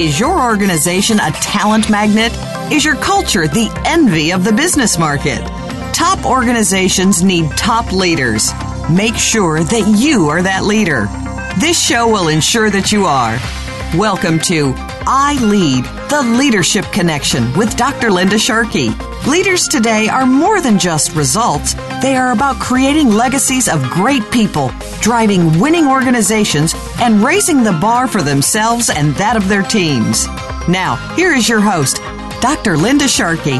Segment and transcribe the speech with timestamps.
[0.00, 2.32] Is your organization a talent magnet?
[2.72, 5.40] Is your culture the envy of the business market?
[5.92, 8.50] Top organizations need top leaders.
[8.90, 11.06] Make sure that you are that leader.
[11.60, 13.38] This show will ensure that you are.
[13.96, 14.72] Welcome to
[15.06, 18.10] I Lead, the Leadership Connection with Dr.
[18.10, 18.90] Linda Sharkey.
[19.26, 21.74] Leaders today are more than just results.
[22.02, 28.06] They are about creating legacies of great people, driving winning organizations, and raising the bar
[28.06, 30.26] for themselves and that of their teams.
[30.68, 31.96] Now, here is your host,
[32.40, 32.76] Dr.
[32.76, 33.58] Linda Sharkey.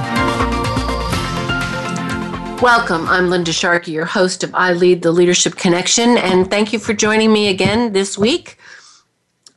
[2.62, 3.08] Welcome.
[3.08, 6.92] I'm Linda Sharkey, your host of I Lead the Leadership Connection, and thank you for
[6.92, 8.58] joining me again this week.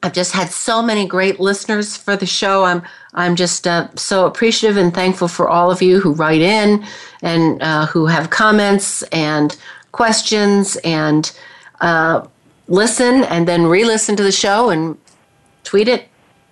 [0.03, 2.65] I've just had so many great listeners for the show.
[2.65, 6.85] I'm I'm just uh, so appreciative and thankful for all of you who write in
[7.21, 9.55] and uh, who have comments and
[9.93, 11.31] questions and
[11.79, 12.27] uh,
[12.67, 14.97] listen and then re-listen to the show and
[15.63, 16.09] tweet it.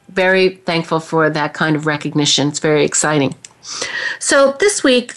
[0.09, 2.47] Very thankful for that kind of recognition.
[2.47, 3.35] It's very exciting.
[4.19, 5.15] So this week,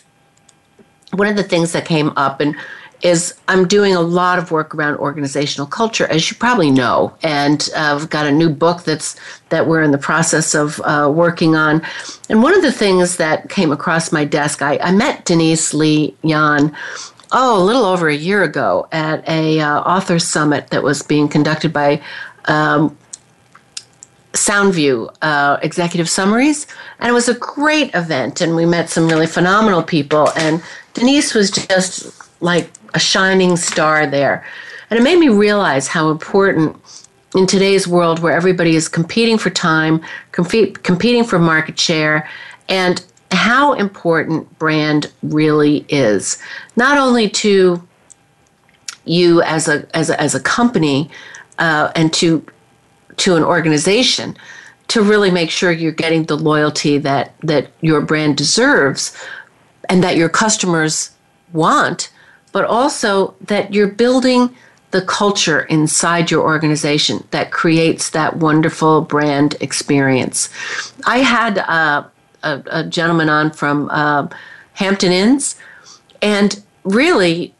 [1.13, 2.57] one of the things that came up and
[3.05, 7.69] is I'm doing a lot of work around organizational culture, as you probably know, and
[7.77, 9.15] uh, I've got a new book that's
[9.51, 11.83] that we're in the process of uh, working on.
[12.31, 16.17] And one of the things that came across my desk, I, I met Denise Lee
[16.23, 16.75] Yohn.
[17.31, 21.29] Oh, a little over a year ago at a uh, author summit that was being
[21.29, 22.01] conducted by
[22.47, 22.97] um,
[24.33, 26.67] Soundview uh, executive summaries,
[27.01, 28.41] and it was a great event.
[28.41, 30.31] And we met some really phenomenal people.
[30.37, 30.63] And
[30.95, 34.45] Denise was just like a shining star there.
[34.91, 36.77] And it made me realize how important
[37.35, 40.01] in today's world where everybody is competing for time,
[40.31, 42.29] competing for market share,
[42.69, 46.41] and how important brand really is.
[46.77, 47.87] Not only to
[49.05, 51.11] you as a as a, as a company
[51.59, 52.45] uh, and to
[53.17, 54.37] to an organization
[54.89, 59.17] to really make sure you're getting the loyalty that that your brand deserves
[59.89, 61.11] and that your customers
[61.53, 62.11] want
[62.55, 64.49] but also that you're building
[64.93, 70.49] the culture inside your organization that creates that wonderful brand experience.
[71.05, 72.05] I had uh,
[72.45, 74.29] a, a, gentleman on from uh,
[74.75, 75.57] Hampton Inns,
[76.23, 77.53] and really,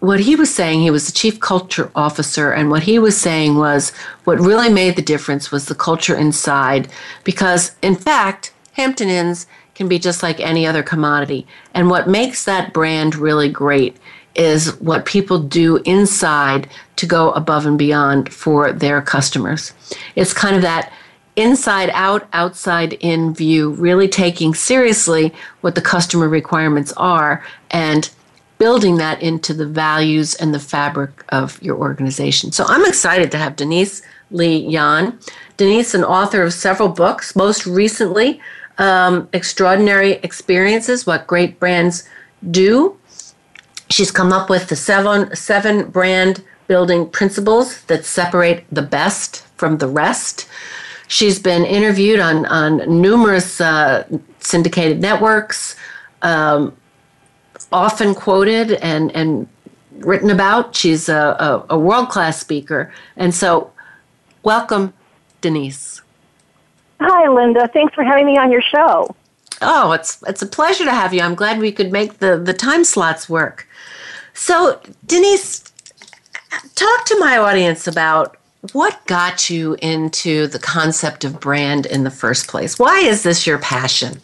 [0.00, 3.56] what he was saying, he was the chief culture officer, and what he was saying
[3.56, 3.90] was
[4.24, 6.88] what really made the difference was the culture inside.
[7.22, 11.46] Because, in fact, Hampton Inns can be just like any other commodity.
[11.74, 13.98] And what makes that brand really great
[14.38, 19.74] is what people do inside to go above and beyond for their customers.
[20.14, 20.92] It's kind of that
[21.36, 28.10] inside out, outside in view, really taking seriously what the customer requirements are and
[28.58, 32.50] building that into the values and the fabric of your organization.
[32.50, 35.18] So I'm excited to have Denise Lee Yohn.
[35.56, 38.40] Denise, an author of several books, most recently,
[38.78, 42.08] um, Extraordinary Experiences What Great Brands
[42.50, 42.97] Do
[43.90, 49.78] She's come up with the seven seven brand building principles that separate the best from
[49.78, 50.46] the rest.
[51.08, 54.06] She's been interviewed on on numerous uh,
[54.40, 55.74] syndicated networks,
[56.22, 56.76] um,
[57.72, 59.48] often quoted and and
[59.98, 60.76] written about.
[60.76, 63.72] She's a, a, a world class speaker, and so
[64.42, 64.92] welcome,
[65.40, 66.02] Denise.
[67.00, 67.68] Hi, Linda.
[67.68, 69.14] Thanks for having me on your show.
[69.62, 71.20] Oh, it's it's a pleasure to have you.
[71.20, 73.67] I'm glad we could make the the time slots work.
[74.38, 75.64] So, Denise,
[76.76, 78.36] talk to my audience about
[78.72, 82.78] what got you into the concept of brand in the first place.
[82.78, 84.20] Why is this your passion?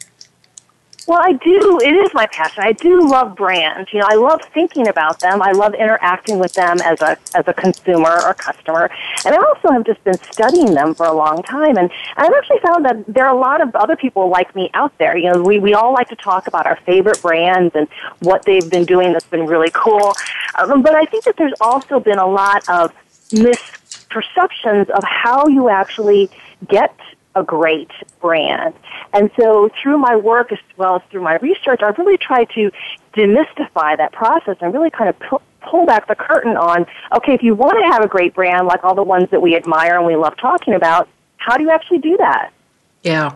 [1.07, 1.81] Well, I do.
[1.83, 2.63] It is my passion.
[2.65, 3.93] I do love brands.
[3.93, 5.43] You know, I love thinking about them.
[5.43, 8.91] I love interacting with them as a as a consumer or customer.
[9.27, 11.77] And I also have just been studying them for a long time.
[11.77, 14.97] And I've actually found that there are a lot of other people like me out
[14.97, 15.17] there.
[15.17, 17.87] You know, we we all like to talk about our favorite brands and
[18.21, 20.15] what they've been doing that's been really cool.
[20.59, 22.93] Um, but I think that there's also been a lot of
[23.31, 26.31] misperceptions of how you actually
[26.67, 26.97] get
[27.35, 27.91] a great
[28.21, 28.75] brand.
[29.13, 32.71] And so through my work as well as through my research, I've really tried to
[33.15, 36.87] demystify that process and really kind of pull, pull back the curtain on,
[37.17, 39.57] okay, if you want to have a great brand like all the ones that we
[39.57, 42.51] admire and we love talking about, how do you actually do that?
[43.03, 43.35] Yeah.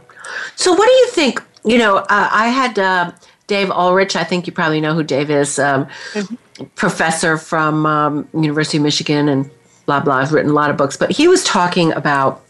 [0.56, 1.42] So, what do you think?
[1.64, 3.12] You know, uh, I had uh,
[3.46, 4.16] Dave Ulrich.
[4.16, 5.58] I think you probably know who Dave is.
[5.58, 6.64] Um, mm-hmm.
[6.74, 9.50] Professor from um, University of Michigan and
[9.86, 10.16] blah blah.
[10.16, 12.42] I've written a lot of books, but he was talking about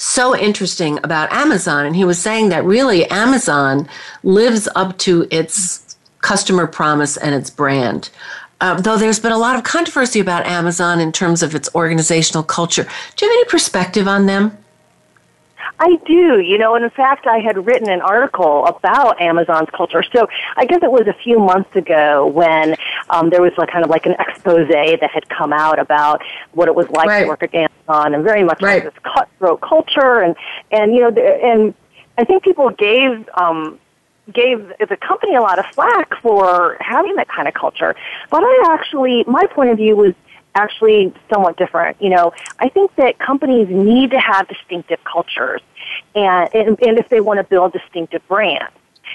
[0.00, 3.88] so interesting about Amazon, and he was saying that really Amazon
[4.22, 8.10] lives up to its customer promise and its brand.
[8.60, 12.42] Uh, though there's been a lot of controversy about Amazon in terms of its organizational
[12.42, 12.86] culture.
[13.16, 14.56] Do you have any perspective on them?
[15.78, 20.02] I do, you know, and in fact, I had written an article about Amazon's culture.
[20.14, 22.76] So I guess it was a few months ago when
[23.08, 26.22] um, there was like kind of like an expose that had come out about
[26.52, 27.22] what it was like right.
[27.22, 28.84] to work at Amazon, and very much right.
[28.84, 30.36] like this cutthroat culture, and
[30.70, 31.74] and you know, and
[32.18, 33.28] I think people gave.
[33.34, 33.78] Um,
[34.32, 37.96] gave the company a lot of slack for having that kind of culture.
[38.30, 40.14] But I actually, my point of view was
[40.54, 42.00] actually somewhat different.
[42.00, 45.60] You know, I think that companies need to have distinctive cultures,
[46.14, 48.72] and and, and if they want to build distinctive brands.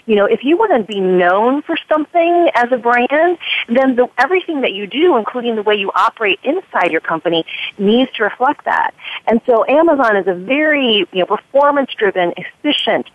[0.08, 3.38] You know, if you want to be known for something as a brand,
[3.70, 7.46] then the, everything that you do, including the way you operate inside your company,
[7.78, 8.94] needs to reflect that.
[9.26, 13.10] And so Amazon is a very, you know, performance-driven, efficient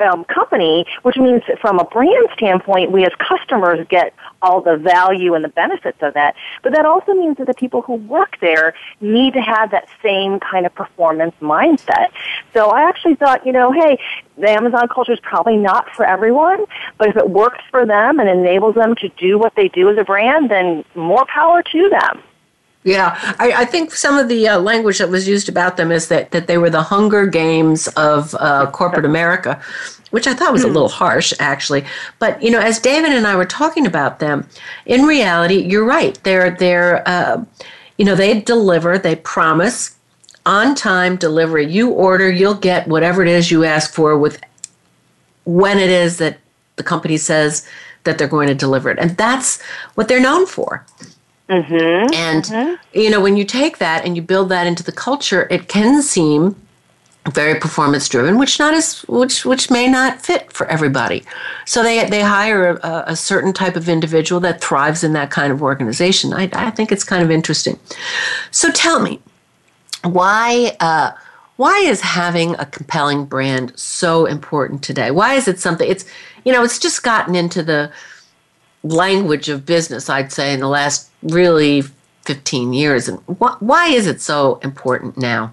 [0.00, 4.12] um, company, which means from a brand standpoint, we as customers get
[4.42, 6.34] all the value and the benefits of that.
[6.62, 10.40] But that also means that the people who work there need to have that same
[10.40, 12.08] kind of performance mindset.
[12.52, 13.98] So I actually thought, you know, hey,
[14.38, 16.64] the Amazon culture is probably not for everyone,
[16.98, 19.98] but if it works for them and enables them to do what they do as
[19.98, 22.22] a brand, then more power to them.
[22.86, 26.06] Yeah, I, I, think some of the uh, language that was used about them is
[26.06, 29.60] that, that they were the Hunger Games of uh, corporate America,
[30.12, 31.84] which I thought was a little harsh, actually.
[32.20, 34.48] But you know, as David and I were talking about them,
[34.86, 36.16] in reality, you're right.
[36.22, 37.44] They're they're uh,
[37.98, 39.96] you know they deliver, they promise
[40.46, 41.66] on time delivery.
[41.66, 44.40] You order, you'll get whatever it is you ask for with
[45.44, 46.38] when it is that
[46.76, 47.68] the company says
[48.04, 49.60] that they're going to deliver it, and that's
[49.96, 50.86] what they're known for.
[51.48, 52.14] Mm-hmm.
[52.14, 52.98] And, mm-hmm.
[52.98, 56.02] you know, when you take that and you build that into the culture, it can
[56.02, 56.56] seem
[57.32, 61.24] very performance driven, which not as which which may not fit for everybody.
[61.64, 65.52] So they they hire a, a, certain type of individual that thrives in that kind
[65.52, 66.32] of organization.
[66.32, 67.78] I, I think it's kind of interesting.
[68.50, 69.20] So tell me,
[70.02, 71.12] why uh,
[71.56, 75.10] why is having a compelling brand so important today?
[75.10, 75.88] Why is it something?
[75.88, 76.04] It's
[76.44, 77.90] you know it's just gotten into the
[78.82, 80.08] language of business.
[80.08, 81.82] I'd say in the last really
[82.22, 83.08] 15 years.
[83.08, 85.52] And wh- why is it so important now?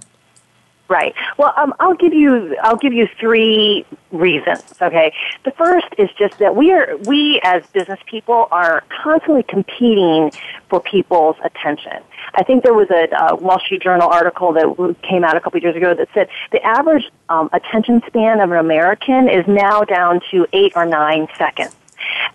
[0.89, 1.15] Right.
[1.37, 4.75] Well, um, I'll give you I'll give you three reasons.
[4.81, 5.13] Okay.
[5.43, 10.31] The first is just that we are we as business people are constantly competing
[10.69, 12.03] for people's attention.
[12.35, 15.57] I think there was a, a Wall Street Journal article that came out a couple
[15.57, 19.83] of years ago that said the average um, attention span of an American is now
[19.83, 21.75] down to eight or nine seconds.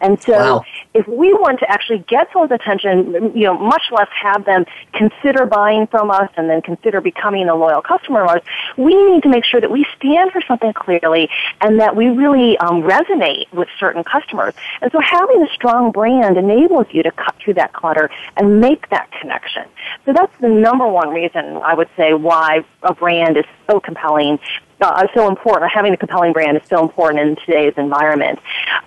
[0.01, 0.65] And so wow.
[0.95, 5.47] if we want to actually get someone's attention, you know, much less have them consider
[5.47, 8.43] buying from us and then consider becoming a loyal customer of ours,
[8.77, 11.29] we need to make sure that we stand for something clearly
[11.61, 14.55] and that we really um, resonate with certain customers.
[14.81, 18.89] And so having a strong brand enables you to cut through that clutter and make
[18.91, 19.65] that connection.
[20.05, 24.39] So that's the number one reason I would say why a brand is so compelling
[24.81, 25.71] uh, so important.
[25.73, 28.39] Having a compelling brand is so important in today's environment.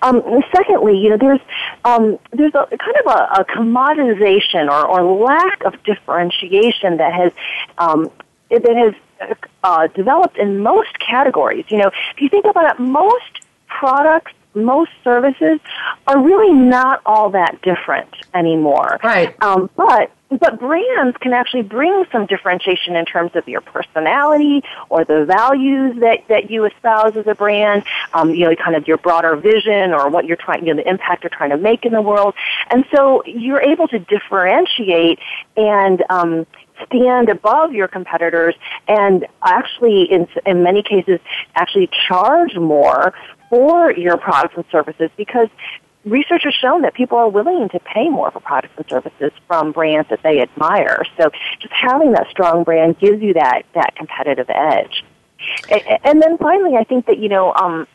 [0.02, 0.22] Um,
[0.54, 1.40] secondly, you know, there's
[1.84, 7.32] um, there's a kind of a, a commoditization or, or lack of differentiation that has
[7.78, 8.10] um,
[8.50, 11.64] that has uh, developed in most categories.
[11.68, 15.60] You know, if you think about it, most products most services
[16.06, 18.98] are really not all that different anymore.
[19.02, 19.34] Right.
[19.42, 25.04] Um, but but brands can actually bring some differentiation in terms of your personality or
[25.04, 28.96] the values that, that you espouse as a brand, um, you know, kind of your
[28.96, 31.92] broader vision or what you're trying, you know, the impact you're trying to make in
[31.92, 32.34] the world.
[32.70, 35.18] And so you're able to differentiate
[35.56, 36.46] and, um,
[36.86, 38.54] stand above your competitors
[38.88, 41.20] and actually in in many cases
[41.54, 43.14] actually charge more
[43.48, 45.48] for your products and services because
[46.04, 49.72] research has shown that people are willing to pay more for products and services from
[49.72, 51.04] brands that they admire.
[51.16, 55.04] So just having that strong brand gives you that, that competitive edge.
[56.04, 57.86] And then finally, I think that, you know, um,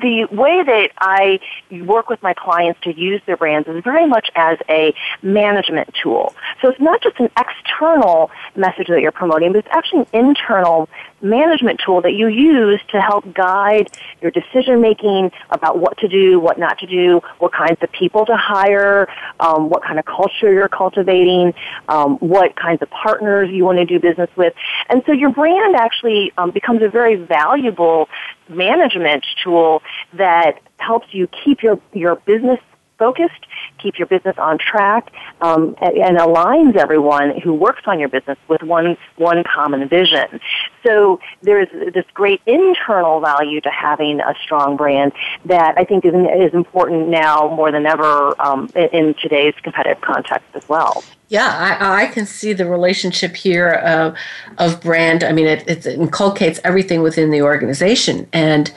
[0.00, 1.40] the way that I
[1.84, 6.34] work with my clients to use their brands is very much as a management tool.
[6.62, 10.88] So it's not just an external message that you're promoting, but it's actually an internal
[11.20, 16.38] management tool that you use to help guide your decision making about what to do,
[16.38, 19.08] what not to do, what kinds of people to hire,
[19.40, 21.54] um, what kind of culture you're cultivating,
[21.88, 24.54] um, what kinds of partners you want to do business with.
[24.88, 28.08] And so your brand actually um, becomes a very valuable
[28.48, 29.82] management tool
[30.14, 32.60] that helps you keep your, your business
[32.98, 33.46] focused,
[33.78, 38.36] keep your business on track, um, and, and, aligns everyone who works on your business
[38.48, 40.40] with one one common vision.
[40.82, 45.12] So there's this great internal value to having a strong brand
[45.44, 50.00] that I think is is important now more than ever um, in, in today's competitive
[50.02, 51.02] context as well.
[51.28, 54.16] Yeah, I, I, can see the relationship here of,
[54.56, 55.22] of brand.
[55.22, 58.26] I mean, it, it, inculcates everything within the organization.
[58.32, 58.72] And,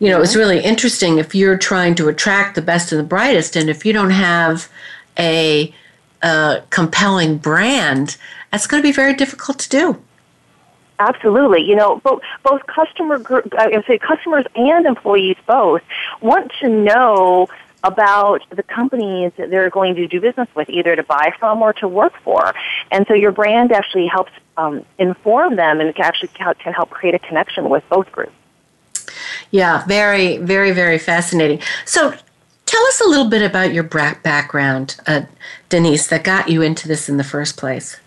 [0.00, 3.54] you know, it's really interesting if you're trying to attract the best and the brightest,
[3.54, 4.68] and if you don't have
[5.16, 5.72] a,
[6.22, 8.16] a compelling brand,
[8.50, 10.02] that's going to be very difficult to do.
[11.08, 11.62] Absolutely.
[11.62, 15.82] You know, both, both customer group, I say customers and employees both
[16.20, 17.48] want to know
[17.82, 21.72] about the companies that they're going to do business with, either to buy from or
[21.72, 22.54] to work for.
[22.92, 27.18] And so your brand actually helps um, inform them and actually can help create a
[27.18, 28.32] connection with both groups.
[29.50, 31.60] Yeah, very, very, very fascinating.
[31.84, 32.14] So
[32.64, 35.22] tell us a little bit about your background, uh,
[35.68, 37.98] Denise, that got you into this in the first place.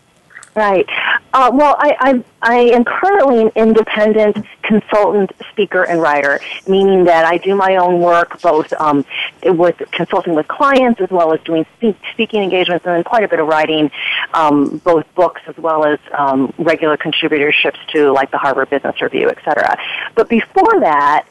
[0.55, 0.87] Right.
[1.35, 7.25] Uh, well, I, I, I am currently an independent consultant, speaker, and writer, meaning that
[7.25, 9.03] I do my own work both um,
[9.43, 11.65] with consulting with clients as well as doing
[12.13, 13.91] speaking engagements and then quite a bit of writing,
[14.33, 19.29] um, both books as well as um, regular contributorships to like the Harvard Business Review,
[19.29, 19.77] et cetera.
[20.15, 21.27] But before that,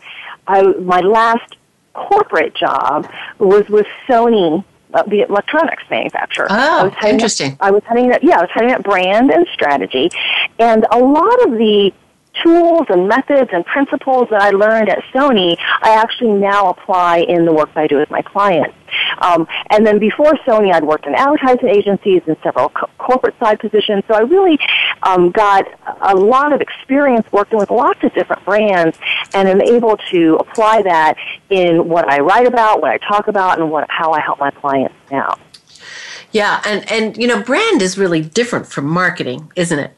[0.46, 1.56] I, my last
[1.94, 6.46] corporate job was with Sony uh, the electronics manufacturer.
[6.50, 7.52] Oh, I was interesting.
[7.52, 10.10] Up, I was heading that, yeah, I was heading up brand and strategy,
[10.58, 11.92] and a lot of the
[12.42, 17.44] tools and methods and principles that I learned at Sony, I actually now apply in
[17.44, 18.74] the work that I do with my clients.
[19.18, 23.60] Um, and then before Sony, I'd worked in advertising agencies and several co- corporate side
[23.60, 24.04] positions.
[24.08, 24.58] So I really
[25.02, 25.66] um, got
[26.04, 28.98] a lot of experience working with lots of different brands,
[29.32, 31.16] and am able to apply that
[31.50, 34.50] in what I write about, what I talk about, and what how I help my
[34.50, 35.36] clients now.
[36.32, 39.92] Yeah, and and you know, brand is really different from marketing, isn't it?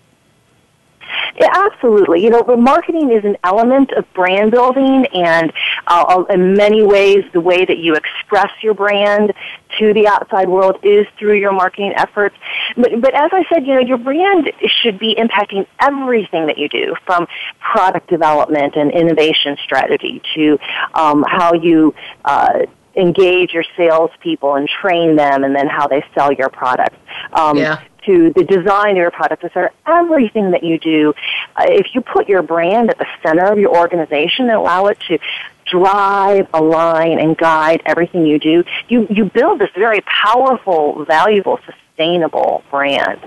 [1.41, 2.23] Absolutely.
[2.23, 5.53] You know, marketing is an element of brand building, and
[5.87, 9.33] uh, in many ways, the way that you express your brand
[9.79, 12.37] to the outside world is through your marketing efforts.
[12.77, 16.69] But, but as I said, you know, your brand should be impacting everything that you
[16.69, 17.27] do, from
[17.61, 20.59] product development and innovation strategy to
[20.95, 21.95] um, how you.
[22.25, 22.67] Uh,
[22.99, 26.97] engage your salespeople and train them, and then how they sell your products.
[27.35, 29.71] Um, yeah to the design of your product, etc.
[29.87, 31.13] Everything that you do,
[31.57, 34.99] uh, if you put your brand at the center of your organization and allow it
[35.09, 35.19] to
[35.67, 42.63] drive, align, and guide everything you do, you, you build this very powerful, valuable, sustainable
[42.71, 43.21] brand.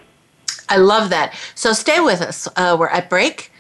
[0.70, 1.36] I love that.
[1.56, 2.48] So stay with us.
[2.56, 3.52] Uh, we're at break.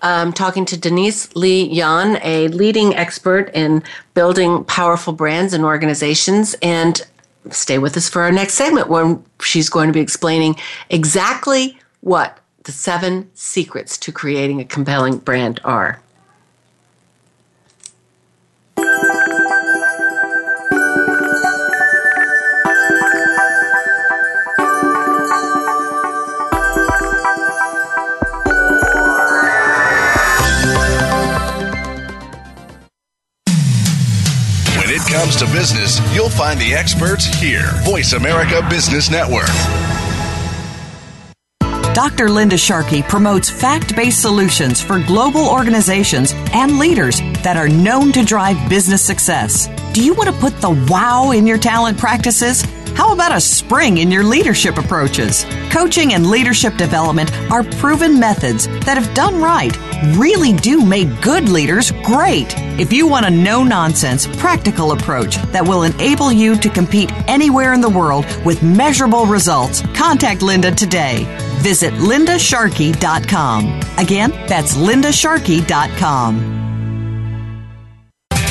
[0.00, 3.82] Um, talking to Denise Lee Yohn, a leading expert in
[4.14, 6.54] building powerful brands and organizations.
[6.62, 7.02] And
[7.52, 10.56] stay with us for our next segment when she's going to be explaining
[10.90, 16.00] exactly what the seven secrets to creating a compelling brand are.
[35.18, 37.72] Comes to business, you'll find the experts here.
[37.82, 39.48] Voice America Business Network.
[41.92, 42.28] Dr.
[42.28, 48.24] Linda Sharkey promotes fact based solutions for global organizations and leaders that are known to
[48.24, 49.66] drive business success.
[49.92, 52.62] Do you want to put the wow in your talent practices?
[52.94, 55.44] How about a spring in your leadership approaches?
[55.70, 59.76] Coaching and leadership development are proven methods that, if done right,
[60.16, 62.67] really do make good leaders great.
[62.78, 67.72] If you want a no nonsense, practical approach that will enable you to compete anywhere
[67.72, 71.24] in the world with measurable results, contact Linda today.
[71.58, 73.80] Visit lindasharkey.com.
[73.98, 76.54] Again, that's lindasharkey.com.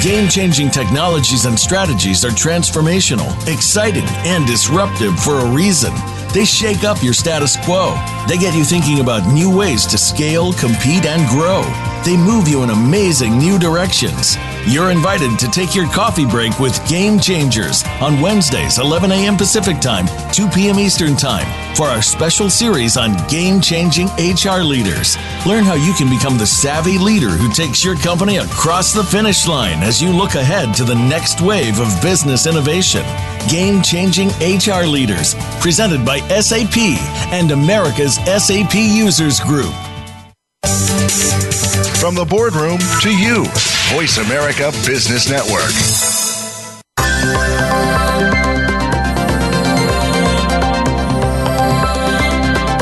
[0.02, 5.94] Game changing technologies and strategies are transformational, exciting, and disruptive for a reason.
[6.34, 7.96] They shake up your status quo.
[8.28, 11.64] They get you thinking about new ways to scale, compete, and grow.
[12.04, 14.38] They move you in amazing new directions.
[14.70, 19.38] You're invited to take your coffee break with Game Changers on Wednesdays, 11 a.m.
[19.38, 20.78] Pacific Time, 2 p.m.
[20.78, 25.16] Eastern Time, for our special series on game changing HR leaders.
[25.46, 29.48] Learn how you can become the savvy leader who takes your company across the finish
[29.48, 33.06] line as you look ahead to the next wave of business innovation.
[33.48, 36.78] Game Changing HR Leaders, presented by SAP
[37.32, 39.74] and America's SAP Users Group.
[42.08, 43.44] From the boardroom to you,
[43.94, 45.74] Voice America Business Network.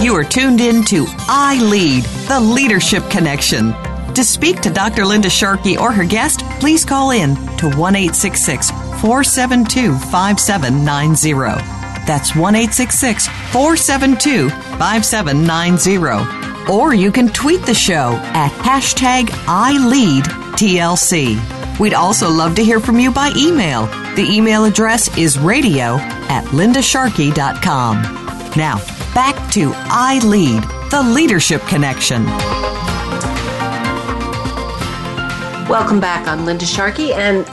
[0.04, 3.74] You are tuned in to I Lead, the Leadership Connection.
[4.14, 5.04] To speak to Dr.
[5.04, 11.32] Linda Sharkey or her guest, please call in to 1 472 5790.
[12.06, 21.40] That's 1 472 5790 or you can tweet the show at hashtag ILeadTLC.
[21.80, 23.88] We'd also love to hear from you by email.
[24.16, 25.98] The email address is radio
[26.30, 28.02] at lindasharkey.com.
[28.56, 28.78] Now,
[29.14, 32.26] back to I Lead, the Leadership Connection.
[35.68, 36.28] Welcome back.
[36.28, 37.46] I'm Linda Sharkey, and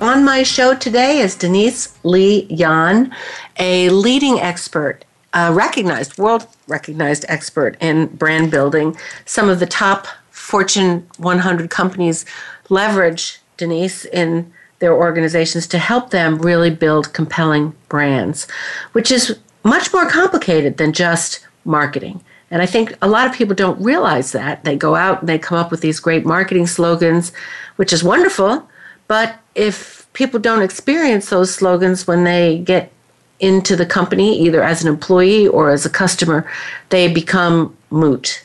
[0.00, 3.10] on my show today is Denise Lee Yohn,
[3.58, 8.96] a leading expert a recognized, world recognized expert in brand building.
[9.24, 12.24] Some of the top Fortune 100 companies
[12.68, 18.46] leverage Denise in their organizations to help them really build compelling brands,
[18.92, 22.22] which is much more complicated than just marketing.
[22.50, 24.62] And I think a lot of people don't realize that.
[24.64, 27.32] They go out and they come up with these great marketing slogans,
[27.76, 28.68] which is wonderful.
[29.08, 32.92] But if people don't experience those slogans when they get
[33.40, 36.50] into the company, either as an employee or as a customer,
[36.88, 38.44] they become moot.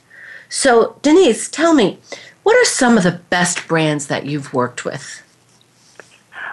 [0.49, 1.99] So, Denise, tell me,
[2.43, 5.21] what are some of the best brands that you've worked with?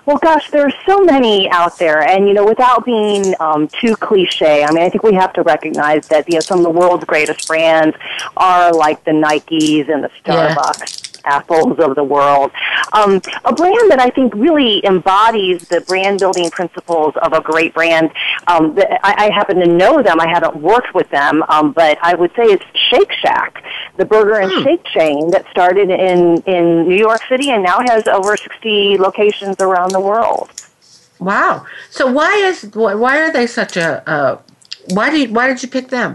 [0.07, 3.95] Well, gosh, there are so many out there, and you know, without being um, too
[3.97, 6.71] cliche, I mean, I think we have to recognize that you know some of the
[6.71, 7.95] world's greatest brands
[8.37, 11.03] are like the Nikes and the Starbucks.
[11.03, 12.51] Yeah apples of the world.
[12.93, 17.75] Um, a brand that I think really embodies the brand building principles of a great
[17.75, 18.11] brand.
[18.47, 20.21] Um, I, I happen to know them.
[20.21, 23.63] I haven't worked with them, um, but I would say it's Shake Shack,
[23.97, 24.63] the burger and hmm.
[24.63, 29.57] shake chain that started in in New York City and now has over 60 locations
[29.61, 30.51] around the world.
[31.19, 31.67] Wow.
[31.91, 34.41] So why is why are they such a uh,
[34.91, 36.15] why did why did you pick them?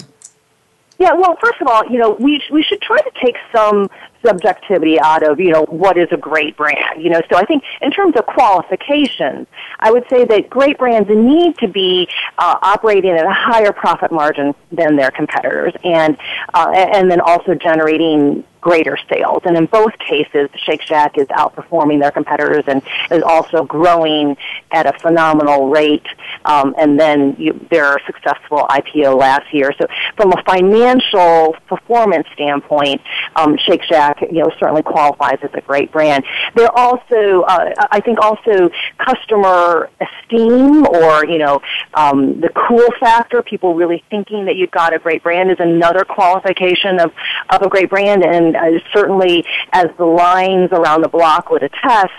[0.99, 3.89] Yeah, well, first of all, you know, we we should try to take some
[4.25, 7.21] subjectivity out of, you know, what is a great brand, you know.
[7.31, 9.47] So I think in terms of qualifications,
[9.79, 12.07] I would say that great brands need to be
[12.37, 16.17] uh, operating at a higher profit margin than their competitors and
[16.53, 19.41] uh, and then also generating greater sales.
[19.43, 24.37] And in both cases, Shake Shack is outperforming their competitors and is also growing
[24.71, 26.05] at a phenomenal rate.
[26.45, 29.73] Um, and then you, their successful IPO last year.
[29.77, 33.01] So from a financial performance standpoint,
[33.35, 36.23] um, Shake Shack, you know, certainly qualifies as a great brand.
[36.55, 41.61] They're also, uh, I think, also customer esteem or you know,
[41.93, 43.41] um, the cool factor.
[43.41, 47.11] People really thinking that you've got a great brand is another qualification of
[47.49, 48.23] of a great brand.
[48.23, 52.11] And uh, certainly as the lines around the block would attest,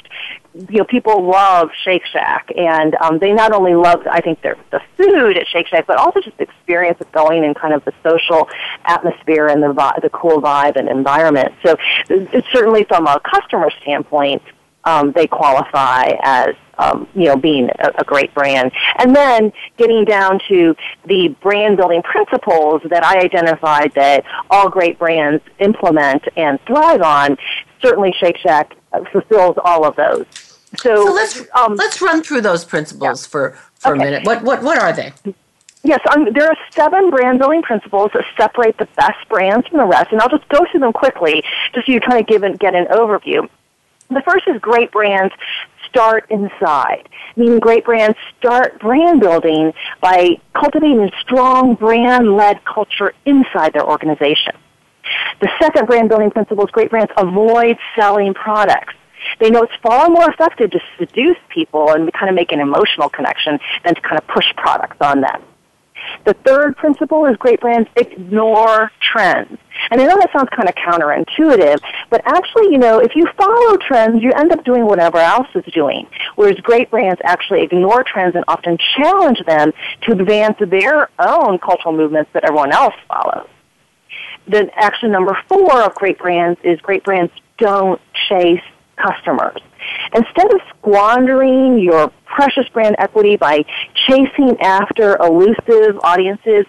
[0.69, 4.57] you know, people love Shake Shack, and um, they not only love, I think, their
[4.71, 7.85] the food at Shake Shack, but also just the experience of going in kind of
[7.85, 8.49] the social
[8.85, 11.53] atmosphere and the the cool vibe and environment.
[11.65, 11.77] So,
[12.09, 14.43] it's certainly from a customer standpoint,
[14.85, 18.73] um, they qualify as um, you know being a, a great brand.
[18.99, 20.75] And then getting down to
[21.07, 27.37] the brand building principles that I identified that all great brands implement and thrive on.
[27.81, 28.75] Certainly, Shake Shack
[29.13, 30.27] fulfills all of those.
[30.77, 33.31] So, so let's um, let's run through those principles yeah.
[33.31, 34.03] for for okay.
[34.03, 34.27] a minute.
[34.27, 35.13] What what what are they?
[35.87, 39.85] Yes, um, there are seven brand building principles that separate the best brands from the
[39.85, 41.45] rest, and I'll just go through them quickly,
[41.75, 43.47] just so you kind of give and get an overview.
[44.11, 45.35] The first is great brands
[45.89, 53.73] start inside, meaning great brands start brand building by cultivating a strong brand-led culture inside
[53.73, 54.55] their organization.
[55.41, 58.95] The second brand building principle is great brands avoid selling products.
[59.41, 63.09] They know it's far more effective to seduce people and kind of make an emotional
[63.09, 65.43] connection than to kind of push products on them.
[66.25, 69.59] The third principle is great brands ignore trends.
[69.91, 73.77] And I know that sounds kind of counterintuitive, but actually, you know, if you follow
[73.77, 76.07] trends, you end up doing whatever else is doing.
[76.37, 81.95] Whereas great brands actually ignore trends and often challenge them to advance their own cultural
[81.95, 83.49] movements that everyone else follows.
[84.47, 88.63] Then action number four of great brands is great brands don't chase
[88.97, 89.61] customers.
[90.15, 93.65] Instead of squandering your precious brand equity by
[94.09, 96.67] chasing after elusive audiences,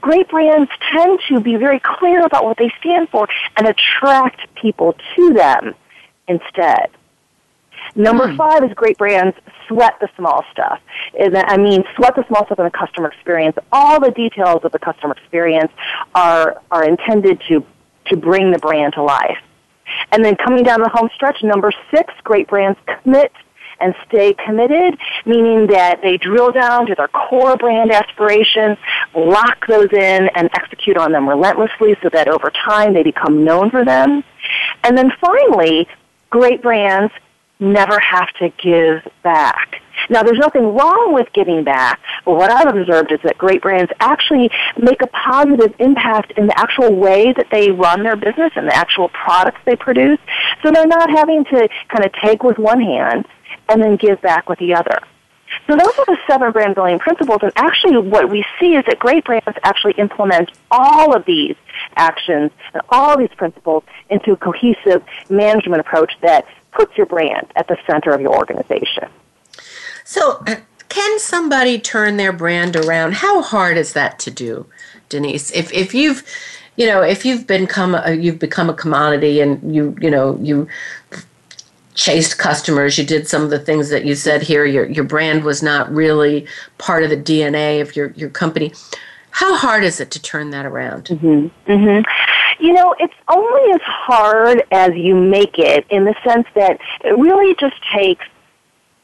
[0.00, 4.96] great brands tend to be very clear about what they stand for and attract people
[5.14, 5.74] to them
[6.28, 6.90] instead.
[7.94, 8.36] Number hmm.
[8.36, 9.36] five is great brands
[9.68, 10.80] sweat the small stuff.
[11.18, 13.56] I mean, sweat the small stuff in the customer experience.
[13.72, 15.72] All the details of the customer experience
[16.14, 17.64] are are intended to
[18.06, 19.38] to bring the brand to life.
[20.12, 23.32] And then coming down the home stretch, number six, great brands commit
[23.80, 28.78] and stay committed, meaning that they drill down to their core brand aspirations,
[29.14, 33.70] lock those in, and execute on them relentlessly so that over time they become known
[33.70, 34.22] for them.
[34.84, 35.88] And then finally,
[36.30, 37.12] great brands
[37.58, 39.80] never have to give back.
[40.10, 43.90] Now, there's nothing wrong with giving back, but what I've observed is that great brands
[44.00, 48.68] actually make a positive impact in the actual way that they run their business and
[48.68, 50.18] the actual products they produce.
[50.62, 53.26] So they're not having to kind of take with one hand
[53.68, 54.98] and then give back with the other.
[55.66, 58.98] So those are the seven brand building principles, and actually what we see is that
[58.98, 61.54] great brands actually implement all of these
[61.96, 67.68] actions and all these principles into a cohesive management approach that puts your brand at
[67.68, 69.08] the center of your organization.
[70.04, 70.44] So,
[70.88, 73.14] can somebody turn their brand around?
[73.14, 74.66] How hard is that to do,
[75.08, 75.50] Denise?
[75.50, 76.22] If if you've
[76.76, 80.68] you know if you've become a, you've become a commodity and you you know you
[81.94, 85.44] chased customers you did some of the things that you said here your your brand
[85.44, 86.44] was not really
[86.76, 88.72] part of the DNA of your your company
[89.30, 91.70] how hard is it to turn that around mm-hmm.
[91.70, 92.02] Mm-hmm.
[92.64, 97.18] You know, it's only as hard as you make it in the sense that it
[97.18, 98.24] really just takes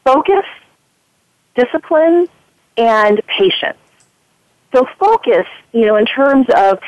[0.04, 0.44] focus,
[1.54, 2.28] discipline,
[2.76, 3.78] and patience.
[4.74, 6.78] So focus, you know, in terms of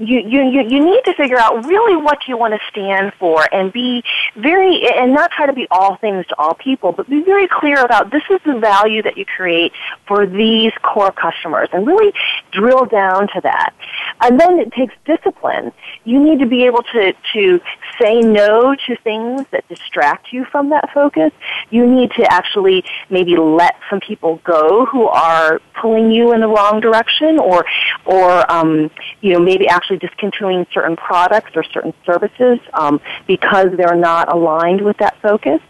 [0.00, 3.72] you, you, you need to figure out really what you want to stand for and
[3.72, 4.02] be
[4.36, 7.82] very, and not try to be all things to all people, but be very clear
[7.84, 9.72] about this is the value that you create
[10.06, 12.12] for these core customers and really
[12.52, 13.74] drill down to that.
[14.20, 15.72] And then it takes discipline.
[16.04, 17.60] You need to be able to, to
[18.00, 21.32] say no to things that distract you from that focus.
[21.70, 26.48] You need to actually maybe let some people go who are pulling you in the
[26.48, 27.64] wrong direction or,
[28.04, 33.96] or, um, you know, maybe actually discontinuing certain products or certain services um, because they're
[33.96, 35.60] not aligned with that focus.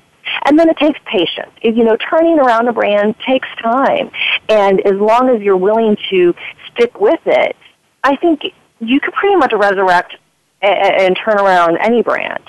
[0.45, 1.51] And then it takes patience.
[1.63, 4.11] You know, turning around a brand takes time.
[4.49, 6.35] And as long as you're willing to
[6.71, 7.57] stick with it,
[8.05, 8.43] I think
[8.81, 10.17] you could pretty much resurrect
[10.61, 12.43] and turn around any brand.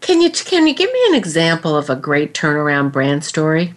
[0.00, 3.74] Can you can you give me an example of a great turnaround brand story?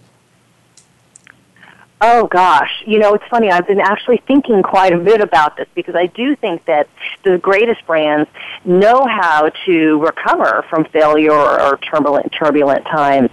[2.00, 3.50] Oh gosh, you know it's funny.
[3.50, 6.88] I've been actually thinking quite a bit about this because I do think that
[7.24, 8.30] the greatest brands
[8.64, 13.32] know how to recover from failure or, turbulent turbulent times.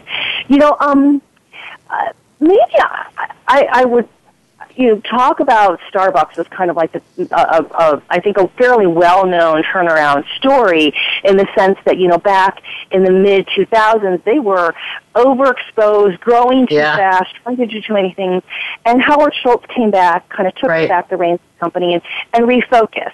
[0.49, 1.21] You know, um,
[1.91, 4.09] uh, maybe I, I, I would
[4.77, 8.49] you know, talk about Starbucks as kind of like the, uh, uh, I think a
[8.49, 14.25] fairly well-known turnaround story in the sense that, you know, back in the mid 2000s,
[14.25, 14.75] they were
[15.15, 16.97] overexposed, growing too yeah.
[16.97, 18.43] fast, trying to do too many things.
[18.85, 20.89] And Howard Schultz came back, kind of took right.
[20.89, 23.13] back the reins of the company and, and refocused.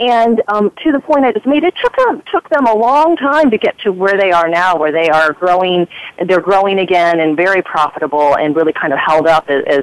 [0.00, 3.18] And um, to the point I just made, it took them took them a long
[3.18, 5.86] time to get to where they are now, where they are growing.
[6.26, 9.82] They're growing again and very profitable, and really kind of held up as, as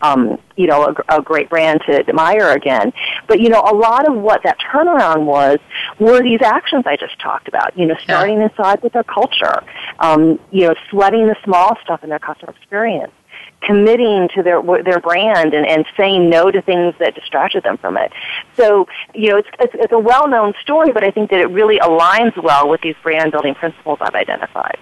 [0.00, 2.94] um, you know a, a great brand to admire again.
[3.26, 5.58] But you know, a lot of what that turnaround was
[6.00, 7.76] were these actions I just talked about.
[7.78, 8.48] You know, starting yeah.
[8.48, 9.62] inside with their culture,
[9.98, 13.12] um, you know, sweating the small stuff in their customer experience
[13.60, 17.96] committing to their their brand and, and saying no to things that distracted them from
[17.96, 18.12] it.
[18.56, 21.50] So you know, it's, it's, it's a well known story, but I think that it
[21.50, 24.78] really aligns well with these brand building principles I've identified.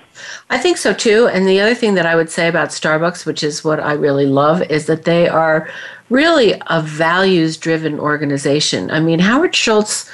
[0.50, 1.28] I think so too.
[1.28, 4.26] And the other thing that I would say about Starbucks, which is what I really
[4.26, 5.68] love, is that they are
[6.10, 8.90] really a values driven organization.
[8.90, 10.10] I mean, Howard Schultz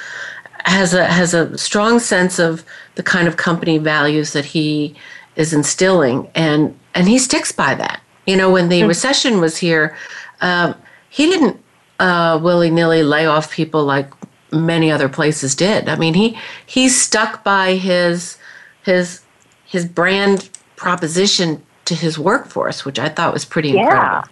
[0.65, 2.63] has a has a strong sense of
[2.95, 4.95] the kind of company values that he
[5.35, 8.87] is instilling and and he sticks by that you know, when the mm-hmm.
[8.87, 9.95] recession was here,
[10.41, 10.75] um,
[11.09, 11.59] he didn't
[11.99, 14.11] uh, willy nilly lay off people like
[14.51, 15.89] many other places did.
[15.89, 18.37] I mean, he he stuck by his
[18.83, 19.21] his
[19.65, 23.81] his brand proposition to his workforce, which I thought was pretty yeah.
[23.81, 24.29] incredible.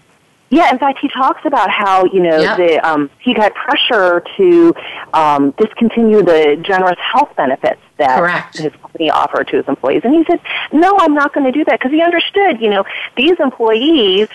[0.52, 2.58] Yeah, in fact, he talks about how you know yep.
[2.58, 4.76] the um, he got pressure to
[5.14, 8.58] um, discontinue the generous health benefits that Correct.
[8.58, 10.42] his company offered to his employees, and he said,
[10.74, 12.84] "No, I'm not going to do that," because he understood, you know,
[13.16, 14.28] these employees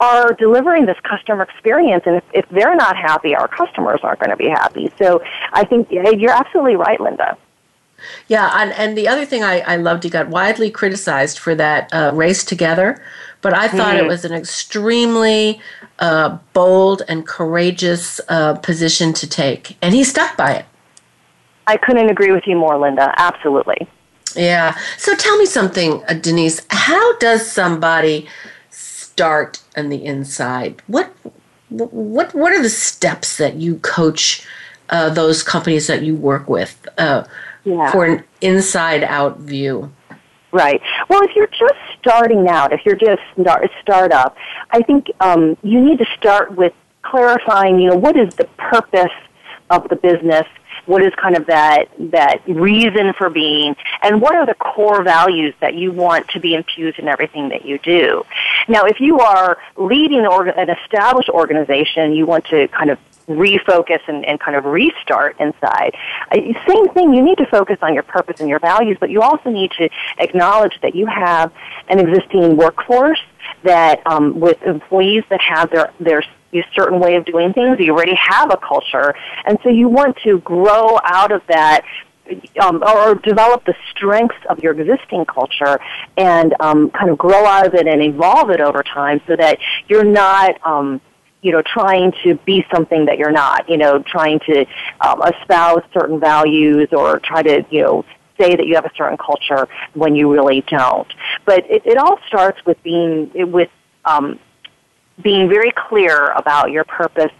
[0.00, 4.30] are delivering this customer experience, and if, if they're not happy, our customers aren't going
[4.30, 4.90] to be happy.
[4.98, 7.36] So I think you're absolutely right, Linda.
[8.28, 11.92] Yeah, and, and the other thing I, I loved, he got widely criticized for that
[11.92, 13.02] uh, race together,
[13.40, 14.04] but I thought mm-hmm.
[14.04, 15.60] it was an extremely
[15.98, 20.66] uh, bold and courageous uh, position to take, and he stuck by it.
[21.66, 23.14] I couldn't agree with you more, Linda.
[23.18, 23.86] Absolutely.
[24.34, 24.76] Yeah.
[24.96, 26.62] So tell me something, uh, Denise.
[26.70, 28.26] How does somebody
[28.70, 30.82] start on the inside?
[30.86, 31.12] What
[31.68, 34.46] what what are the steps that you coach
[34.90, 37.24] uh, those companies that you work with uh,
[37.64, 37.92] yeah.
[37.92, 39.92] for an inside out view?
[40.50, 40.80] Right.
[41.08, 44.34] Well, if you're just starting out, if you're just start, startup,
[44.70, 47.78] I think um, you need to start with clarifying.
[47.78, 49.12] You know, what is the purpose
[49.68, 50.46] of the business?
[50.86, 55.54] What is kind of that that reason for being, and what are the core values
[55.60, 58.24] that you want to be infused in everything that you do?
[58.68, 64.24] Now, if you are leading an established organization, you want to kind of refocus and,
[64.24, 65.94] and kind of restart inside.
[66.32, 69.50] Same thing, you need to focus on your purpose and your values, but you also
[69.50, 69.88] need to
[70.18, 71.52] acknowledge that you have
[71.88, 73.20] an existing workforce
[73.62, 76.22] that um, with employees that have their, their
[76.54, 77.78] a certain way of doing things.
[77.78, 79.14] You already have a culture,
[79.44, 81.84] and so you want to grow out of that
[82.60, 85.80] um, or develop the strengths of your existing culture
[86.16, 89.58] and um, kind of grow out of it and evolve it over time so that
[89.88, 91.00] you're not um,
[91.40, 94.66] you know, trying to be something that you're not, you know, trying to
[95.00, 98.04] um, espouse certain values or try to, you know,
[98.38, 101.12] say that you have a certain culture when you really don't.
[101.44, 103.70] But it, it all starts with being, with
[104.04, 104.38] um,
[105.22, 107.32] being very clear about your purpose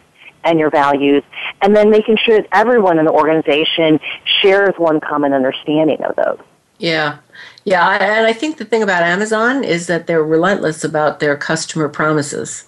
[0.45, 1.25] and your values,
[1.63, 3.99] and then making sure that everyone in the organization
[4.41, 6.39] shares one common understanding of those.
[6.79, 7.19] Yeah.
[7.65, 11.89] Yeah, and I think the thing about Amazon is that they're relentless about their customer
[11.89, 12.67] promises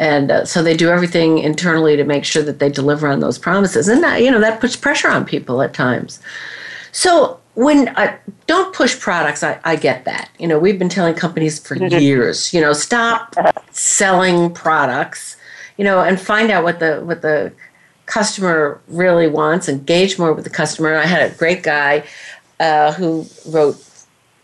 [0.00, 3.38] and uh, so they do everything internally to make sure that they deliver on those
[3.38, 3.86] promises.
[3.86, 6.20] And that you know that puts pressure on people at times.
[6.90, 9.42] So when uh, don't push products.
[9.42, 10.30] I, I get that.
[10.38, 11.98] You know we've been telling companies for mm-hmm.
[11.98, 13.34] years you know stop
[13.70, 15.36] selling products
[15.76, 17.52] you know and find out what the what the
[18.06, 20.96] customer really wants engage more with the customer.
[20.96, 22.04] I had a great guy
[22.58, 23.76] uh, who wrote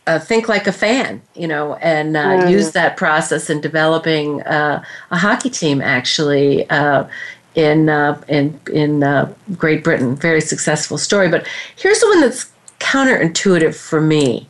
[0.06, 2.50] uh, think like a fan, you know, and uh, mm.
[2.50, 5.80] use that process in developing uh, a hockey team.
[5.80, 7.06] Actually, uh,
[7.54, 11.28] in uh, in in uh, Great Britain, very successful story.
[11.28, 14.48] But here's the one that's counterintuitive for me.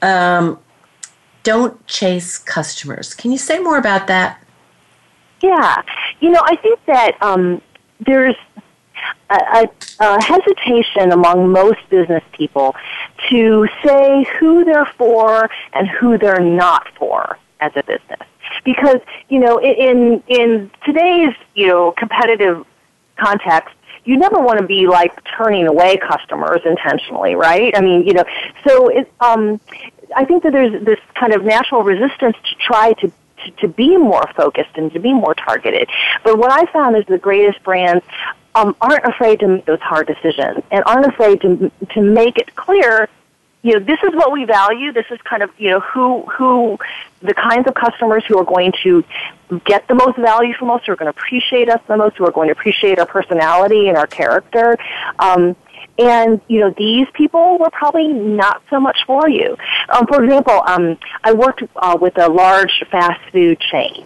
[0.00, 0.58] Um,
[1.42, 3.12] don't chase customers.
[3.12, 4.40] Can you say more about that?
[5.42, 5.82] Yeah,
[6.20, 7.60] you know, I think that um,
[8.00, 8.36] there's
[9.30, 9.68] a,
[10.00, 12.74] a, hesitation among most business people
[13.30, 18.20] to say who they're for and who they're not for as a business.
[18.64, 22.64] Because, you know, in, in today's, you know, competitive
[23.16, 27.76] context, you never want to be like turning away customers intentionally, right?
[27.76, 28.24] I mean, you know,
[28.66, 29.60] so it, um,
[30.14, 33.10] I think that there's this kind of natural resistance to try to
[33.44, 35.88] to, to be more focused and to be more targeted.
[36.22, 38.04] But what I found is the greatest brands
[38.54, 42.54] um, aren't afraid to make those hard decisions and aren't afraid to to make it
[42.54, 43.08] clear
[43.62, 46.78] you know this is what we value this is kind of you know who who
[47.22, 49.02] the kinds of customers who are going to
[49.64, 52.26] get the most value from us who are going to appreciate us the most who
[52.26, 54.76] are going to appreciate our personality and our character
[55.18, 55.56] um,
[55.98, 59.56] and you know these people were probably not so much for you.
[59.90, 64.04] Um, for example, um, I worked uh, with a large fast food chain,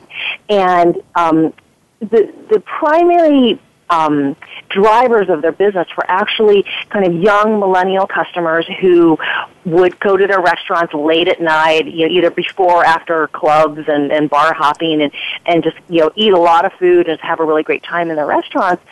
[0.49, 1.55] and um,
[2.01, 3.59] the the primary
[3.91, 4.37] um,
[4.69, 9.19] drivers of their business were actually kind of young millennial customers who
[9.65, 13.83] would go to their restaurants late at night, you know, either before or after clubs
[13.89, 15.13] and, and bar hopping and,
[15.47, 18.11] and just, you know, eat a lot of food and have a really great time
[18.11, 18.83] in their restaurants.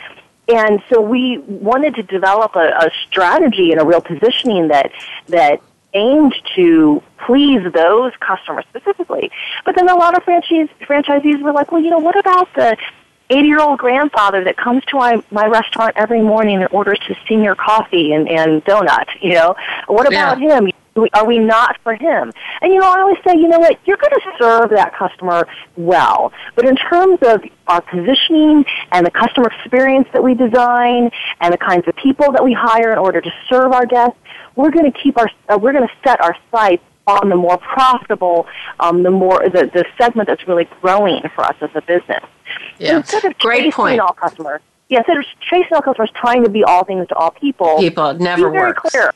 [0.49, 4.93] And so we wanted to develop a, a strategy and a real positioning that,
[5.29, 5.61] that
[5.93, 9.31] aimed to please those customers specifically.
[9.65, 12.77] But then a lot of franchise, franchisees were like, well, you know, what about the
[13.31, 17.17] 80 year old grandfather that comes to my, my restaurant every morning and orders his
[17.29, 19.55] senior coffee and, and donut, you know?
[19.87, 20.59] What about yeah.
[20.59, 20.71] him?
[21.13, 22.33] Are we not for him?
[22.63, 25.47] And you know, I always say, you know what, you're going to serve that customer
[25.77, 26.33] well.
[26.55, 31.11] But in terms of our positioning and the customer experience that we design
[31.41, 34.17] and the kinds of people that we hire in order to serve our guests,
[34.55, 37.59] we're going to keep our, uh, we're going to set our sights on the more
[37.59, 38.47] profitable,
[38.81, 42.25] um, the more the, the segment that's really growing for us as a business.
[42.79, 44.01] Yeah, instead of great point.
[44.01, 47.31] All customers, yeah, instead of chasing all customers, trying to be all things to all
[47.31, 47.79] people.
[47.79, 48.91] People never be very works.
[48.91, 49.13] Clear.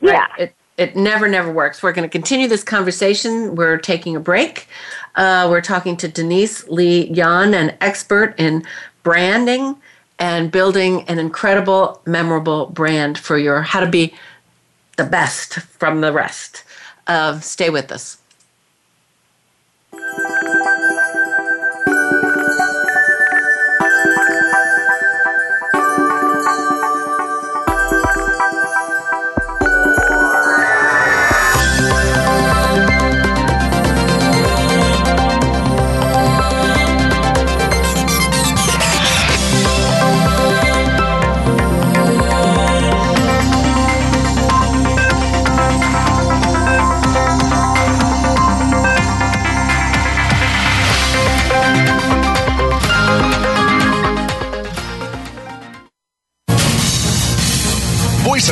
[0.00, 0.12] Right.
[0.14, 0.26] Yeah.
[0.38, 1.82] It, it never, never works.
[1.82, 3.54] We're going to continue this conversation.
[3.54, 4.66] We're taking a break.
[5.14, 8.64] Uh, we're talking to Denise Lee Yohn, an expert in
[9.02, 9.76] branding
[10.18, 14.14] and building an incredible, memorable brand for your how to be
[14.96, 16.64] the best from the rest.
[17.12, 18.21] Uh, stay with us.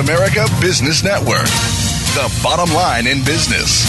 [0.00, 1.44] America Business Network,
[2.14, 3.84] the bottom line in business.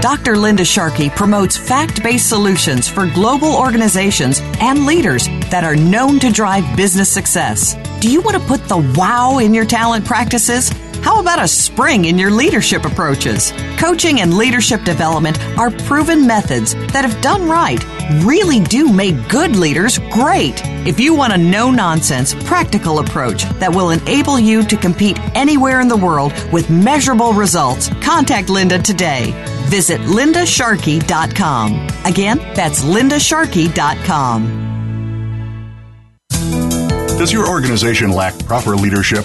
[0.00, 0.36] Dr.
[0.36, 6.30] Linda Sharkey promotes fact based solutions for global organizations and leaders that are known to
[6.30, 7.74] drive business success.
[8.00, 10.70] Do you want to put the wow in your talent practices?
[11.06, 13.52] How about a spring in your leadership approaches?
[13.76, 17.78] Coaching and leadership development are proven methods that, if done right,
[18.24, 20.60] really do make good leaders great.
[20.84, 25.80] If you want a no nonsense, practical approach that will enable you to compete anywhere
[25.80, 29.30] in the world with measurable results, contact Linda today.
[29.66, 31.86] Visit lindasharkey.com.
[32.04, 34.62] Again, that's lindasharkey.com.
[37.16, 39.24] Does your organization lack proper leadership?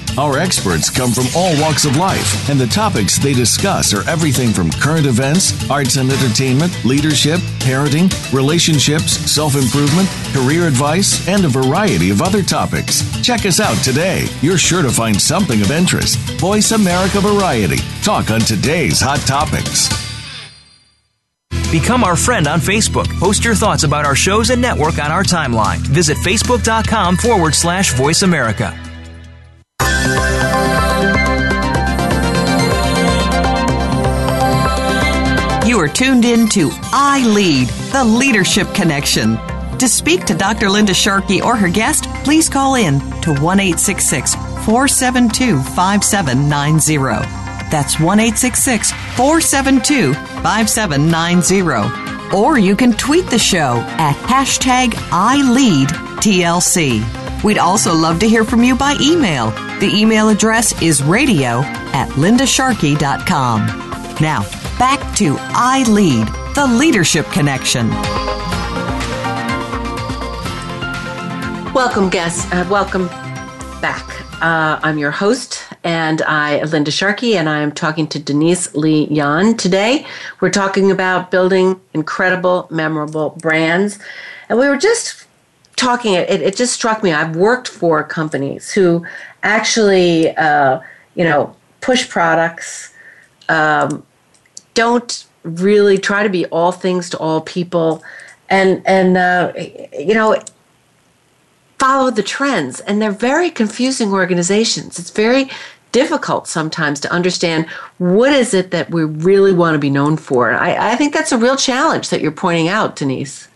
[0.17, 4.49] Our experts come from all walks of life, and the topics they discuss are everything
[4.49, 11.47] from current events, arts and entertainment, leadership, parenting, relationships, self improvement, career advice, and a
[11.47, 13.03] variety of other topics.
[13.21, 14.27] Check us out today.
[14.41, 16.17] You're sure to find something of interest.
[16.41, 17.77] Voice America Variety.
[18.03, 19.89] Talk on today's hot topics.
[21.71, 23.07] Become our friend on Facebook.
[23.17, 25.77] Post your thoughts about our shows and network on our timeline.
[25.77, 28.77] Visit facebook.com forward slash voice America.
[35.71, 39.37] You are tuned in to I Lead, the Leadership Connection.
[39.77, 40.69] To speak to Dr.
[40.69, 47.05] Linda Sharkey or her guest, please call in to 1 472 5790.
[47.71, 52.35] That's 1 472 5790.
[52.35, 57.20] Or you can tweet the show at hashtag ILeadTLC.
[57.43, 59.49] We'd also love to hear from you by email.
[59.79, 61.61] The email address is radio
[61.93, 63.65] at lindasharkey.com.
[64.21, 64.41] Now,
[64.77, 67.89] back to I Lead, the Leadership Connection.
[71.73, 72.51] Welcome, guests.
[72.51, 73.07] Uh, welcome
[73.81, 74.07] back.
[74.39, 79.57] Uh, I'm your host, and I, Linda Sharkey, and I'm talking to Denise Lee Yohn
[79.57, 80.05] today.
[80.41, 83.97] We're talking about building incredible, memorable brands,
[84.47, 85.25] and we were just
[85.81, 86.13] talking.
[86.13, 87.11] It, it just struck me.
[87.11, 89.05] I've worked for companies who
[89.43, 90.79] actually, uh,
[91.15, 92.93] you know, push products,
[93.49, 94.03] um,
[94.73, 98.03] don't really try to be all things to all people,
[98.49, 99.53] and and uh,
[99.97, 100.39] you know
[101.79, 105.49] follow the trends and they're very confusing organizations it's very
[105.91, 107.67] difficult sometimes to understand
[107.97, 111.31] what is it that we really want to be known for i, I think that's
[111.31, 113.47] a real challenge that you're pointing out denise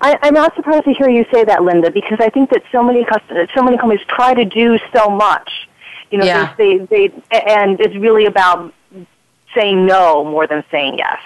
[0.00, 2.82] I, I'm not surprised to hear you say that, Linda, because I think that so
[2.82, 5.68] many customers, so many companies try to do so much.
[6.10, 6.54] You know, Yeah.
[6.56, 8.72] they, they, they, and it's really about
[9.54, 11.18] saying no more than saying yes.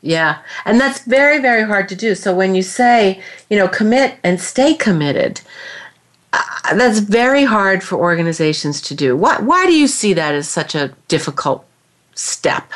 [0.00, 2.14] Yeah, and that's very, very hard to do.
[2.14, 5.40] So when you say, you know, commit and stay committed,
[6.32, 6.42] uh,
[6.76, 9.16] that's very hard for organizations to do.
[9.16, 11.64] Why, why do you see that as such a difficult
[12.14, 12.72] step?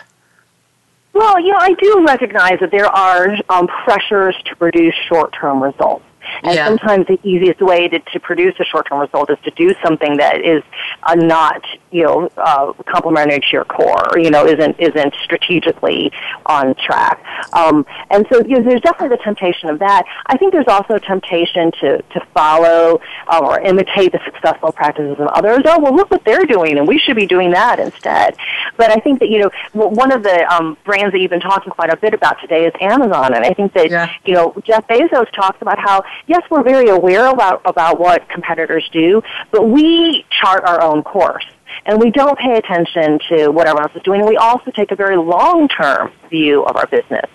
[1.12, 6.04] Well, you know, I do recognize that there are um, pressures to produce short-term results.
[6.42, 6.66] And Yeah.
[6.66, 10.40] sometimes the easiest way to, to produce a short-term result is to do something that
[10.44, 10.62] is
[11.02, 16.10] uh, not you know uh, complementary to your core, you know, isn't isn't strategically
[16.46, 17.22] on track.
[17.52, 20.04] Um, and so you know, there's definitely the temptation of that.
[20.26, 25.18] I think there's also a temptation to to follow um, or imitate the successful practices
[25.18, 25.62] of others.
[25.66, 28.36] Oh, well, look what they're doing, and we should be doing that instead.
[28.76, 31.70] But I think that you know one of the um, brands that you've been talking
[31.70, 34.12] quite a bit about today is Amazon, and I think that yeah.
[34.24, 38.88] you know Jeff Bezos talks about how yes, we're very aware about about what competitors
[38.92, 41.44] do, but we chart our own course
[41.86, 44.26] and we don't pay attention to what everyone else is doing.
[44.26, 47.28] We also take a very long-term view of our business.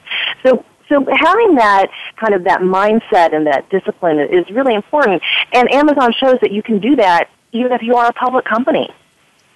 [0.43, 5.21] So so having that kind of that mindset and that discipline is really important.
[5.53, 8.89] And Amazon shows that you can do that even if you are a public company.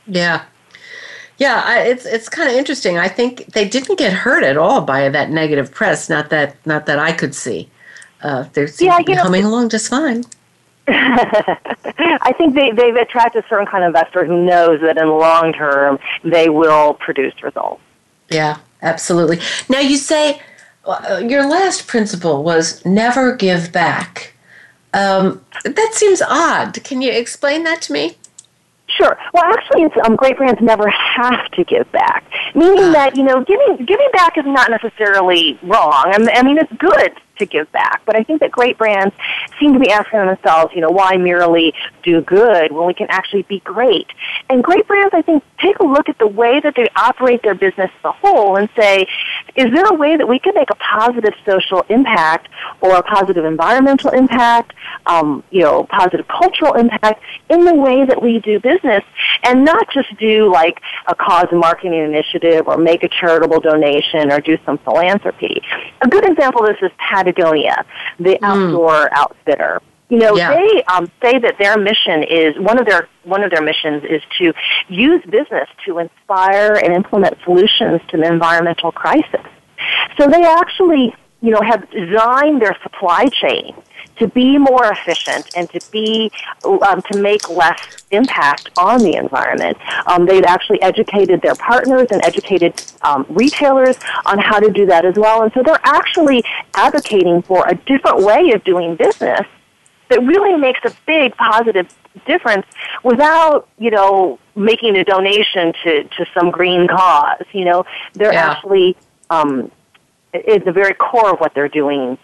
[0.07, 0.43] Yeah.
[1.37, 2.99] Yeah, I, it's it's kind of interesting.
[2.99, 6.07] I think they didn't get hurt at all by that negative press.
[6.07, 7.69] Not that not that I could see.
[8.23, 10.23] Uh, they're yeah, you know, coming along just fine.
[10.87, 15.13] I think they, they've attracted a certain kind of investor who knows that in the
[15.13, 17.81] long term they will produce results.
[18.29, 19.39] Yeah, absolutely.
[19.69, 20.41] Now you say
[20.85, 24.33] uh, your last principle was never give back.
[24.93, 26.83] Um, that seems odd.
[26.83, 28.17] Can you explain that to me?
[28.87, 29.17] Sure.
[29.33, 32.91] Well, actually, it's, um, great brands never have to give back, meaning ah.
[32.91, 36.11] that you know giving giving back is not necessarily wrong.
[36.13, 38.01] I mean, it's good to give back.
[38.05, 39.13] But I think that great brands
[39.59, 41.73] seem to be asking themselves, you know, why merely
[42.03, 44.07] do good when we can actually be great?
[44.49, 47.55] And great brands, I think, take a look at the way that they operate their
[47.55, 49.07] business as a whole and say,
[49.55, 52.47] is there a way that we can make a positive social impact
[52.81, 54.73] or a positive environmental impact,
[55.05, 59.03] um, you know, positive cultural impact in the way that we do business
[59.43, 64.39] and not just do like a cause marketing initiative or make a charitable donation or
[64.39, 65.61] do some philanthropy.
[66.01, 66.91] A good example of this is
[67.31, 67.85] Patagonia,
[68.19, 68.39] the mm.
[68.41, 69.81] outdoor outfitter.
[70.09, 70.53] You know, yeah.
[70.53, 74.21] they um, say that their mission is one of their one of their missions is
[74.39, 74.53] to
[74.89, 79.45] use business to inspire and implement solutions to the environmental crisis.
[80.17, 83.73] So they actually, you know, have designed their supply chain
[84.21, 86.31] to be more efficient and to be
[86.63, 89.77] um, to make less impact on the environment.
[90.05, 93.97] Um, they've actually educated their partners and educated um, retailers
[94.27, 95.41] on how to do that as well.
[95.41, 96.43] And so they're actually
[96.75, 99.41] advocating for a different way of doing business
[100.09, 101.91] that really makes a big positive
[102.27, 102.67] difference
[103.03, 107.45] without, you know, making a donation to, to some green cause.
[107.53, 108.51] You know, they're yeah.
[108.51, 108.97] actually
[109.31, 109.71] um,
[110.33, 112.19] at the very core of what they're doing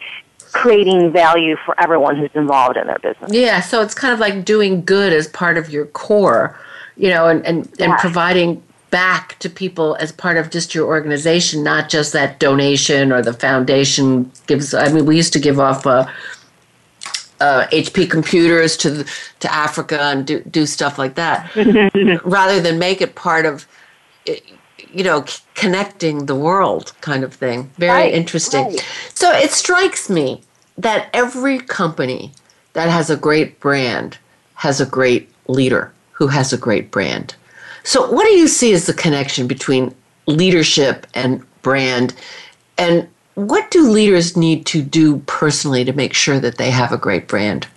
[0.54, 3.32] creating value for everyone who's involved in their business.
[3.32, 6.58] Yeah, so it's kind of like doing good as part of your core,
[6.96, 11.64] you know, and, and, and providing back to people as part of just your organization,
[11.64, 14.74] not just that donation or the foundation gives.
[14.74, 16.06] I mean, we used to give off uh,
[17.40, 19.06] uh, HP computers to
[19.40, 21.54] to Africa and do do stuff like that,
[22.26, 23.68] rather than make it part of
[24.98, 25.24] you know,
[25.54, 27.70] connecting the world kind of thing.
[27.78, 28.66] Very right, interesting.
[28.66, 28.86] Right.
[29.14, 30.42] So it strikes me
[30.76, 32.32] that every company
[32.74, 34.18] that has a great brand
[34.56, 37.36] has a great leader who has a great brand.
[37.84, 39.94] So, what do you see as the connection between
[40.26, 42.16] leadership and brand?
[42.80, 46.98] And what do leaders need to do personally to make sure that they have a
[46.98, 47.68] great brand?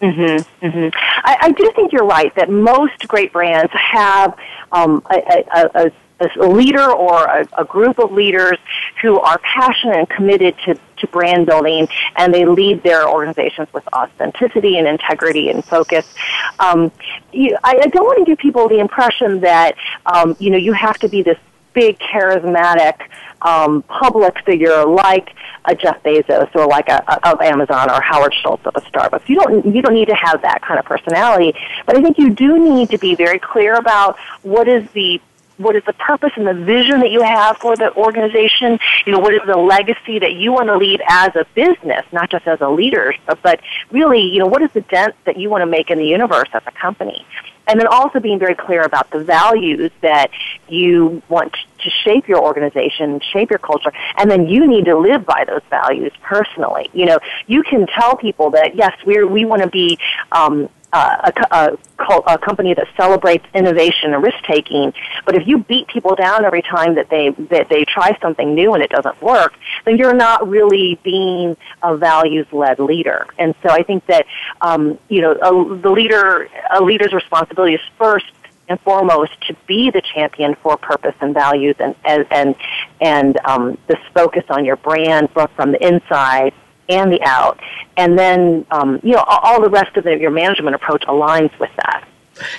[0.00, 0.98] Mm-hmm, mm-hmm.
[1.24, 4.34] I, I do think you're right that most great brands have
[4.72, 8.58] um, a, a, a a leader or a, a, group of leaders
[9.00, 13.86] who are passionate and committed to, to brand building and they lead their organizations with
[13.94, 16.12] authenticity and integrity and focus.
[16.58, 16.90] Um,
[17.32, 20.72] you, I, I, don't want to give people the impression that um, you know you
[20.72, 21.38] have to be this
[21.72, 23.00] big charismatic
[23.42, 25.32] um, public figure like
[25.66, 29.28] a Jeff Bezos or like a, a, of Amazon or Howard Schultz of a Starbucks.
[29.28, 31.56] You don't you don't need to have that kind of personality,
[31.86, 35.20] but I think you do need to be very clear about what is the
[35.58, 38.78] what is the purpose and the vision that you have for the organization?
[39.06, 42.30] You know, what is the legacy that you want to leave as a business, not
[42.30, 45.62] just as a leader, but really, you know, what is the dent that you want
[45.62, 47.26] to make in the universe as a company?
[47.66, 50.30] And then also being very clear about the values that
[50.68, 55.26] you want to shape your organization, shape your culture, and then you need to live
[55.26, 56.88] by those values personally.
[56.94, 59.98] You know, you can tell people that yes, we we want to be
[60.32, 64.92] um, uh, a, a, a, company that celebrates innovation and risk taking.
[65.26, 68.72] But if you beat people down every time that they that they try something new
[68.74, 73.26] and it doesn't work, then you're not really being a values led leader.
[73.38, 74.26] And so I think that
[74.60, 78.26] um, you know a, the leader a leader's responsibility is first
[78.68, 82.54] and foremost to be the champion for purpose and values and and and,
[83.00, 86.54] and um, this focus on your brand from the inside
[86.88, 87.60] and the out.
[87.96, 91.70] And then, um, you know, all the rest of the, your management approach aligns with
[91.76, 92.08] that.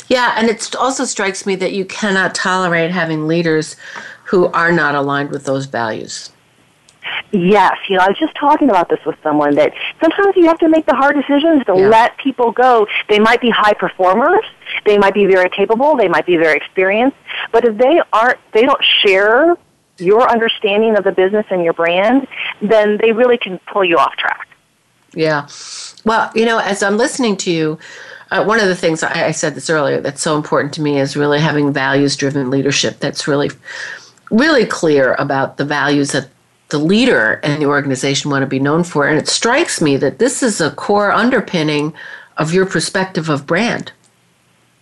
[0.08, 3.76] Yeah, and it also strikes me that you cannot tolerate having leaders
[4.26, 6.32] who are not aligned with those values.
[7.32, 10.60] Yes, you know, I was just talking about this with someone that sometimes you have
[10.60, 11.88] to make the hard decisions to yeah.
[11.88, 12.88] let people go.
[13.08, 14.44] They might be high performers,
[14.86, 17.18] they might be very capable, they might be very experienced,
[17.52, 19.56] but if they aren't, they don't share
[20.00, 22.28] your understanding of the business and your brand,
[22.62, 24.48] then they really can pull you off track.
[25.14, 25.48] Yeah.
[26.06, 27.80] Well, you know, as I'm listening to you,
[28.32, 31.00] uh, one of the things I, I said this earlier that's so important to me
[31.00, 33.50] is really having values driven leadership that's really,
[34.30, 36.30] really clear about the values that
[36.70, 39.08] the leader and the organization want to be known for.
[39.08, 41.94] And it strikes me that this is a core underpinning
[42.38, 43.92] of your perspective of brand.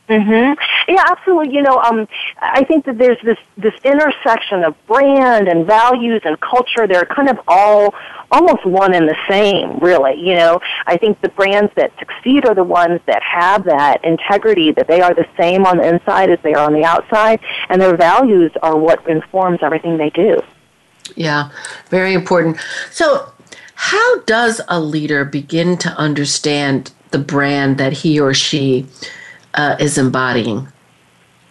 [0.10, 0.55] Mhm.
[0.88, 1.53] Yeah, absolutely.
[1.53, 2.08] You know, um,
[2.39, 6.88] I think that there's this this intersection of brand and values and culture.
[6.88, 7.93] They're kind of all
[8.32, 10.16] almost one and the same, really.
[10.16, 14.72] You know, I think the brands that succeed are the ones that have that integrity,
[14.72, 17.82] that they are the same on the inside as they are on the outside, and
[17.82, 20.41] their values are what informs everything they do.
[21.16, 21.49] Yeah,
[21.89, 22.58] very important.
[22.91, 23.32] So,
[23.76, 28.86] how does a leader begin to understand the brand that he or she
[29.58, 30.68] uh, is embodying?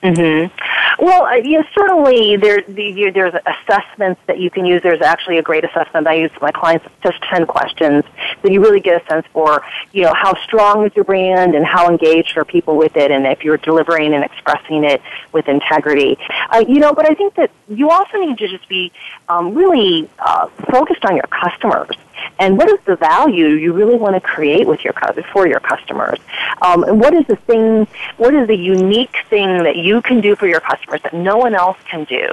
[0.03, 1.05] Mm-hmm.
[1.05, 4.83] Well, uh, you know, certainly there, the, there's assessments that you can use.
[4.83, 8.05] There's actually a great assessment I use for my clients, just 10 questions
[8.43, 11.67] that you really get a sense for, you know, how strong is your brand and
[11.67, 15.03] how engaged are people with it and if you're delivering and expressing it
[15.33, 16.17] with integrity.
[16.51, 18.93] Uh, you know, but I think that you also need to just be
[19.29, 21.97] um, really uh, focused on your customers
[22.39, 24.93] and what is the value you really want to create with your
[25.33, 26.19] for your customers?
[26.63, 27.87] Um, and what is the thing?
[28.17, 31.55] What is the unique thing that you can do for your customers that no one
[31.55, 32.29] else can do?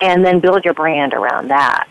[0.00, 1.88] And then build your brand around that.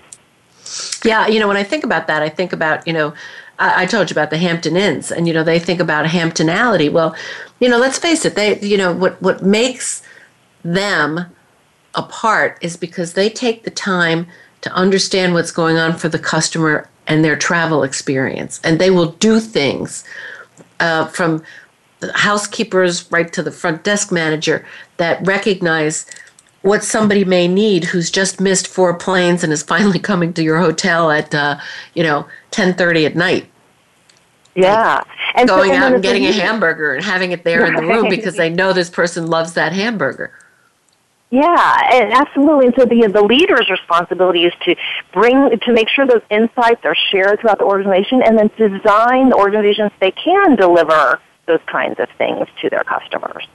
[1.03, 3.13] Yeah, you know, when I think about that, I think about you know.
[3.61, 6.89] I, told you about the Hampton Inns, and you know they think about Hamptonality.
[6.89, 7.13] Well,
[7.59, 8.35] you know, let's face it.
[8.35, 10.01] They, you know, what what makes
[10.63, 11.25] them
[11.95, 14.27] apart is because they take the time
[14.61, 18.61] to understand what's going on for the customer and their travel experience.
[18.63, 20.05] And they will do things
[20.79, 21.43] uh, from
[22.13, 24.65] housekeepers right to the front desk manager
[24.97, 26.05] that recognize
[26.61, 30.59] what somebody may need who's just missed four planes and is finally coming to your
[30.59, 31.59] hotel at uh,
[31.95, 33.49] you know 10:30 at night.
[34.55, 35.03] Yeah,
[35.35, 37.69] and going so, out and getting a hamburger and having it there right.
[37.69, 40.33] in the room because they know this person loves that hamburger.
[41.31, 42.67] Yeah, and absolutely.
[42.67, 44.75] And so the the leader's responsibility is to
[45.13, 49.35] bring to make sure those insights are shared throughout the organization, and then design the
[49.35, 53.47] organizations they can deliver those kinds of things to their customers.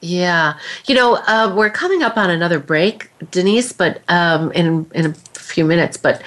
[0.00, 5.06] Yeah, you know, uh, we're coming up on another break, Denise, but um, in in
[5.06, 5.96] a few minutes.
[5.96, 6.22] But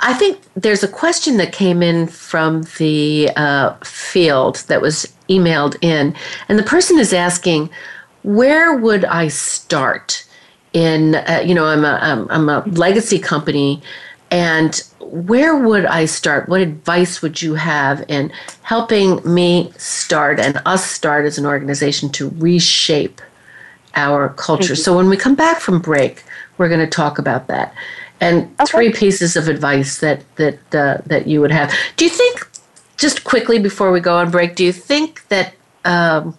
[0.00, 5.76] I think there's a question that came in from the uh, field that was emailed
[5.80, 6.14] in,
[6.48, 7.70] and the person is asking,
[8.22, 10.26] "Where would I start?"
[10.72, 13.82] In uh, you know I'm a I'm, a legacy company
[14.30, 16.48] and where would I start?
[16.48, 22.08] What advice would you have in helping me start and us start as an organization
[22.12, 23.20] to reshape
[23.94, 24.74] our culture?
[24.74, 26.24] So when we come back from break,
[26.56, 27.74] we're going to talk about that
[28.22, 28.64] and okay.
[28.64, 31.74] three pieces of advice that that uh, that you would have.
[31.96, 32.48] Do you think
[32.96, 34.54] just quickly before we go on break?
[34.54, 35.54] Do you think that
[35.84, 36.38] um,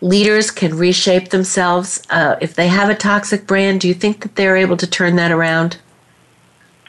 [0.00, 3.80] leaders can reshape themselves uh, if they have a toxic brand?
[3.80, 5.78] Do you think that they're able to turn that around?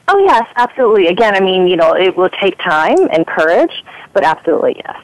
[0.08, 1.08] Oh, yes, absolutely.
[1.08, 3.84] Again, I mean, you know, it will take time and courage,
[4.14, 5.02] but absolutely, yes.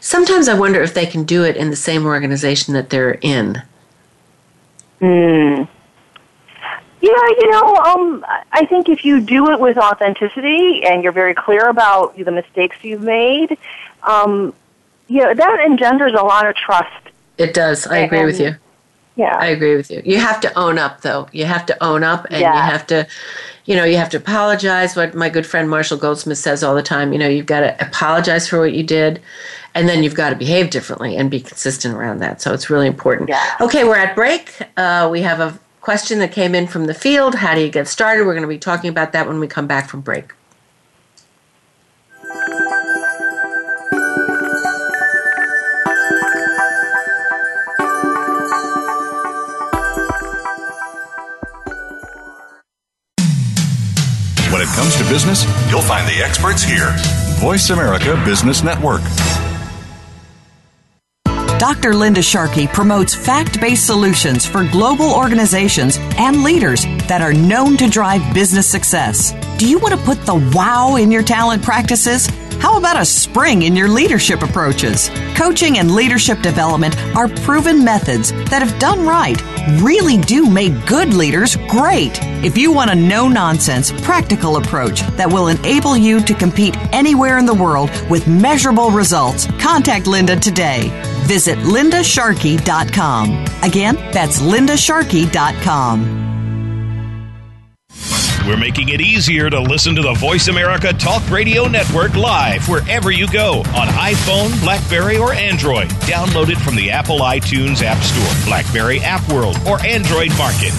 [0.00, 3.62] Sometimes I wonder if they can do it in the same organization that they're in.
[5.00, 5.64] Hmm.
[7.00, 11.34] Yeah, you know, um, I think if you do it with authenticity and you're very
[11.34, 13.56] clear about the mistakes you've made,
[14.02, 14.52] um,
[15.08, 17.08] you know, that engenders a lot of trust.
[17.38, 17.86] It does.
[17.86, 18.56] I agree with you.
[19.16, 19.36] Yeah.
[19.36, 20.00] I agree with you.
[20.04, 21.28] You have to own up, though.
[21.32, 22.54] You have to own up and yeah.
[22.54, 23.06] you have to,
[23.64, 24.94] you know, you have to apologize.
[24.94, 27.84] What my good friend Marshall Goldsmith says all the time, you know, you've got to
[27.84, 29.20] apologize for what you did
[29.74, 32.40] and then you've got to behave differently and be consistent around that.
[32.40, 33.28] So it's really important.
[33.28, 33.56] Yeah.
[33.60, 34.54] Okay, we're at break.
[34.76, 37.34] Uh, we have a question that came in from the field.
[37.34, 38.24] How do you get started?
[38.24, 40.32] We're going to be talking about that when we come back from break.
[55.08, 56.94] Business, you'll find the experts here.
[57.40, 59.00] Voice America Business Network.
[61.58, 61.92] Dr.
[61.92, 67.88] Linda Sharkey promotes fact based solutions for global organizations and leaders that are known to
[67.88, 69.32] drive business success.
[69.58, 72.28] Do you want to put the wow in your talent practices?
[72.60, 75.10] How about a spring in your leadership approaches?
[75.36, 79.40] Coaching and leadership development are proven methods that, if done right,
[79.80, 82.18] really do make good leaders great.
[82.44, 87.38] If you want a no nonsense, practical approach that will enable you to compete anywhere
[87.38, 90.90] in the world with measurable results, contact Linda today.
[91.26, 93.46] Visit lindasharkey.com.
[93.62, 96.28] Again, that's lindasharkey.com.
[98.48, 103.10] We're making it easier to listen to the Voice America Talk Radio Network live wherever
[103.10, 105.90] you go on iPhone, Blackberry, or Android.
[106.08, 110.72] Download it from the Apple iTunes App Store, Blackberry App World, or Android Market.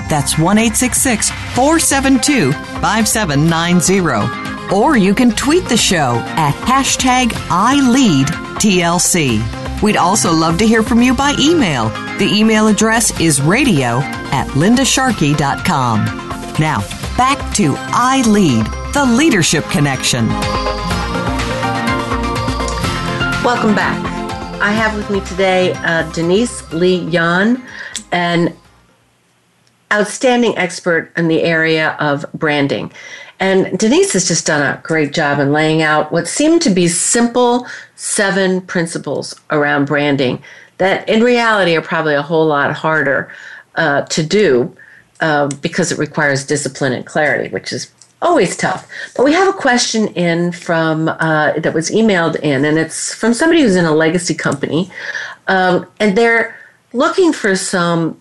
[0.09, 4.73] That's 1 472 5790.
[4.73, 9.43] Or you can tweet the show at hashtag ILeadTLC.
[9.83, 11.89] We'd also love to hear from you by email.
[12.19, 13.99] The email address is radio
[14.31, 16.05] at lindasharkey.com.
[16.61, 16.85] Now,
[17.17, 20.27] back to I Lead, the Leadership Connection.
[23.45, 24.05] Welcome back.
[24.61, 27.63] I have with me today uh, Denise Lee Yohn,
[28.11, 28.57] an
[29.93, 32.91] outstanding expert in the area of branding.
[33.39, 36.89] And Denise has just done a great job in laying out what seem to be
[36.89, 40.43] simple seven principles around branding
[40.79, 43.31] that in reality are probably a whole lot harder
[43.77, 44.75] uh, to do
[45.21, 47.93] uh, because it requires discipline and clarity, which is
[48.23, 48.89] always tough.
[49.17, 53.35] But we have a question in from uh, that was emailed in, and it's from
[53.35, 54.91] somebody who's in a legacy company,
[55.47, 56.57] um, and they're
[56.93, 58.21] looking for some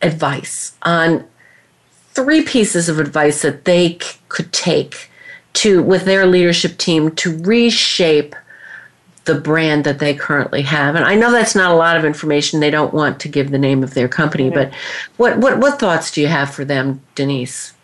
[0.00, 1.24] advice on
[2.12, 5.10] three pieces of advice that they c- could take
[5.54, 8.34] to with their leadership team to reshape
[9.24, 10.94] the brand that they currently have.
[10.94, 12.60] And I know that's not a lot of information.
[12.60, 14.54] They don't want to give the name of their company, mm-hmm.
[14.54, 14.74] but
[15.16, 17.74] what, what what thoughts do you have for them, Denise?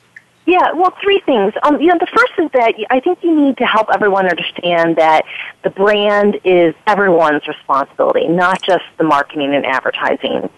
[0.46, 1.52] Yeah, well, three things.
[1.62, 4.96] Um, you know, the first is that I think you need to help everyone understand
[4.96, 5.26] that
[5.62, 10.48] the brand is everyone's responsibility, not just the marketing and advertising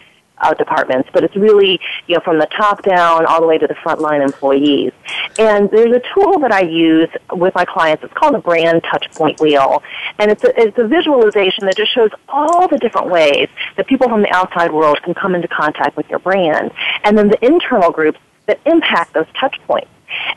[0.40, 3.66] uh, departments, but it's really, you know, from the top down all the way to
[3.66, 4.92] the frontline employees.
[5.38, 8.04] And there's a tool that I use with my clients.
[8.04, 9.82] It's called a brand touchpoint wheel.
[10.18, 14.08] And it's a, it's a visualization that just shows all the different ways that people
[14.08, 16.70] from the outside world can come into contact with your brand.
[17.04, 19.88] And then the internal groups that impact those touch points.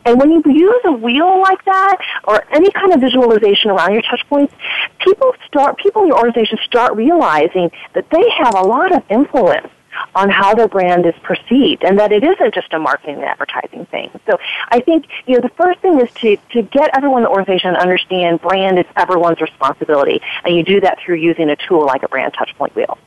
[0.05, 4.03] And when you use a wheel like that, or any kind of visualization around your
[4.03, 4.53] touch points,
[4.99, 9.67] people start, people in your organization start realizing that they have a lot of influence
[10.15, 13.85] on how their brand is perceived and that it isn't just a marketing and advertising
[13.87, 14.09] thing.
[14.25, 14.37] So
[14.69, 17.73] I think, you know, the first thing is to, to get everyone in the organization
[17.73, 20.21] to understand brand is everyone's responsibility.
[20.43, 22.97] And you do that through using a tool like a brand touchpoint wheel.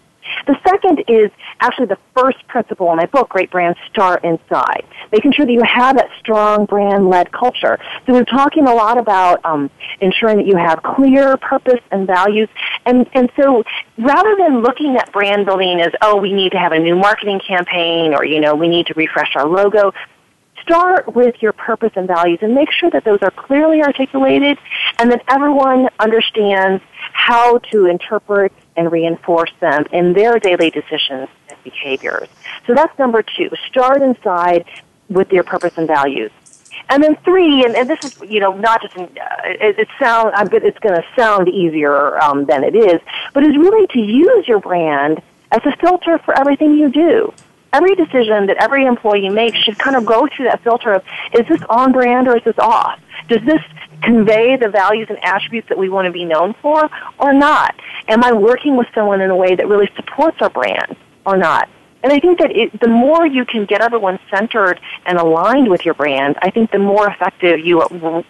[0.47, 1.31] The second is
[1.61, 5.63] actually the first principle in my book, Great Brands Start Inside, making sure that you
[5.63, 7.79] have that strong brand-led culture.
[8.07, 9.71] So we're talking a lot about um,
[10.01, 12.49] ensuring that you have clear purpose and values.
[12.85, 13.65] And, and so
[13.99, 17.41] rather than looking at brand building as, oh, we need to have a new marketing
[17.47, 19.93] campaign or, you know, we need to refresh our logo,
[20.63, 24.59] start with your purpose and values and make sure that those are clearly articulated
[24.99, 26.83] and that everyone understands
[27.17, 32.29] how to interpret and reinforce them in their daily decisions and behaviors.
[32.67, 33.51] So that's number two.
[33.69, 34.67] Start inside
[35.09, 36.31] with your purpose and values.
[36.91, 39.09] And then three, and, and this is, you know, not just, in, uh,
[39.45, 43.01] it, it sound, I'm, it's going to sound easier um, than it is,
[43.33, 47.33] but it's really to use your brand as a filter for everything you do.
[47.77, 51.05] Every decision that every employee makes should kind of go through that filter of,
[51.35, 52.99] is this on brand or is this off?
[53.29, 53.61] Does this
[54.03, 57.75] convey the values and attributes that we want to be known for or not?
[58.09, 60.97] Am I working with someone in a way that really supports our brand
[61.27, 61.69] or not?
[62.03, 65.85] And I think that it, the more you can get everyone centered and aligned with
[65.85, 67.83] your brand, I think the more effective you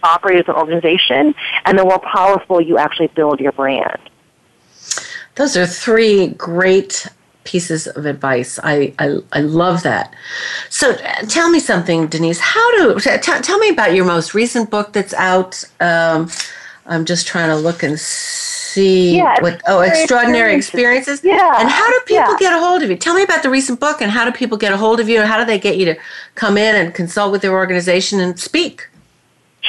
[0.03, 4.01] operate as an organization and the more powerful you actually build your brand.
[5.36, 7.07] Those are three great
[7.47, 8.59] pieces of advice.
[8.62, 10.14] I, I, I love that.
[10.68, 12.40] So uh, tell me something, Denise.
[12.40, 15.64] How do t- tell me about your most recent book that's out?
[15.80, 16.28] Um,
[16.86, 19.61] I'm just trying to look and see yeah, what.
[19.66, 21.20] Oh, extraordinary experiences.
[21.20, 21.24] experiences.
[21.24, 21.61] Yeah.
[21.61, 22.36] And how do people yeah.
[22.38, 22.97] get a hold of you?
[22.97, 25.20] Tell me about the recent book and how do people get a hold of you
[25.20, 25.97] and how do they get you to
[26.34, 28.88] come in and consult with their organization and speak?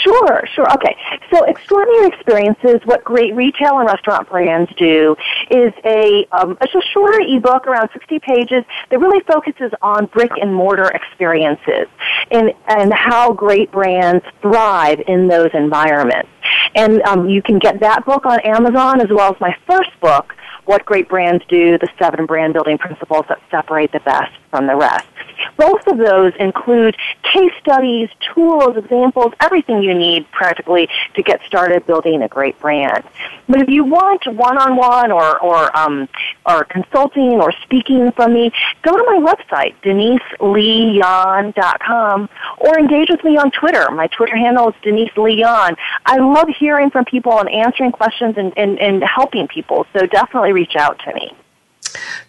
[0.04, 0.72] Sure, sure.
[0.74, 0.96] Okay.
[1.32, 5.16] So, Extraordinary Experiences, what great retail and restaurant brands do,
[5.50, 10.54] is a, um, a shorter ebook, around 60 pages, that really focuses on brick and
[10.54, 11.88] mortar experiences
[12.32, 16.30] and, and how great brands thrive in those environments.
[16.76, 20.36] And um, you can get that book on Amazon as well as my first book,
[20.66, 24.76] What Great Brands Do, the seven brand building principles that separate the best from the
[24.76, 25.08] rest.
[25.56, 31.86] Both of those include case studies, tools, examples, everything you need practically to get started
[31.86, 33.06] building a great brand.
[33.48, 36.10] But if you want one-on-one or or um,
[36.46, 43.38] or consulting or speaking from me, go to my website deniseleeyohn.com or engage with me
[43.38, 43.90] on Twitter.
[43.92, 45.76] My Twitter handle is Denise Lee Yohn.
[46.06, 49.86] I love hearing from people and answering questions and, and, and helping people.
[49.94, 51.34] So definitely reach out to me.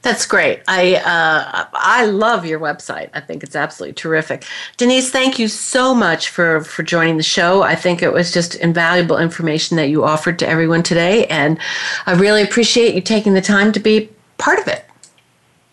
[0.03, 0.63] That's great.
[0.69, 3.11] I uh, I love your website.
[3.15, 4.45] I think it's absolutely terrific.
[4.77, 7.63] Denise, thank you so much for for joining the show.
[7.63, 11.59] I think it was just invaluable information that you offered to everyone today, and
[12.07, 14.85] I really appreciate you taking the time to be part of it.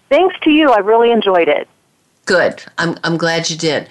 [0.09, 0.69] Thanks to you.
[0.69, 1.67] I really enjoyed it.
[2.25, 2.63] Good.
[2.77, 3.89] I'm I'm glad you did.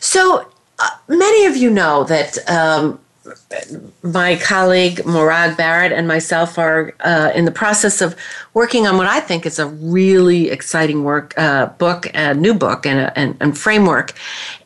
[0.00, 3.00] So uh, many of you know that um,
[4.02, 8.14] my colleague Morag Barrett and myself are uh, in the process of
[8.52, 12.86] working on what I think is a really exciting work uh, book, a new book,
[12.86, 14.12] and, and, and framework.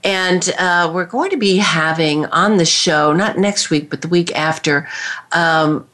[0.05, 4.09] And uh, we're going to be having on the show, not next week, but the
[4.09, 4.89] week after,
[5.33, 5.87] um,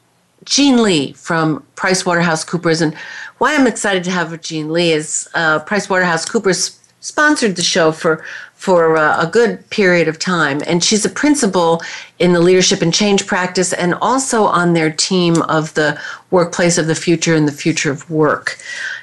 [0.45, 2.81] Jean Lee from PricewaterhouseCoopers.
[2.81, 2.95] And
[3.39, 8.23] why I'm excited to have Jean Lee is uh, PricewaterhouseCoopers sponsored the show for
[8.55, 10.61] for uh, a good period of time.
[10.65, 11.81] And she's a principal
[12.17, 16.01] in the leadership and change practice and also on their team of the
[16.31, 18.57] workplace of the future and the future of work.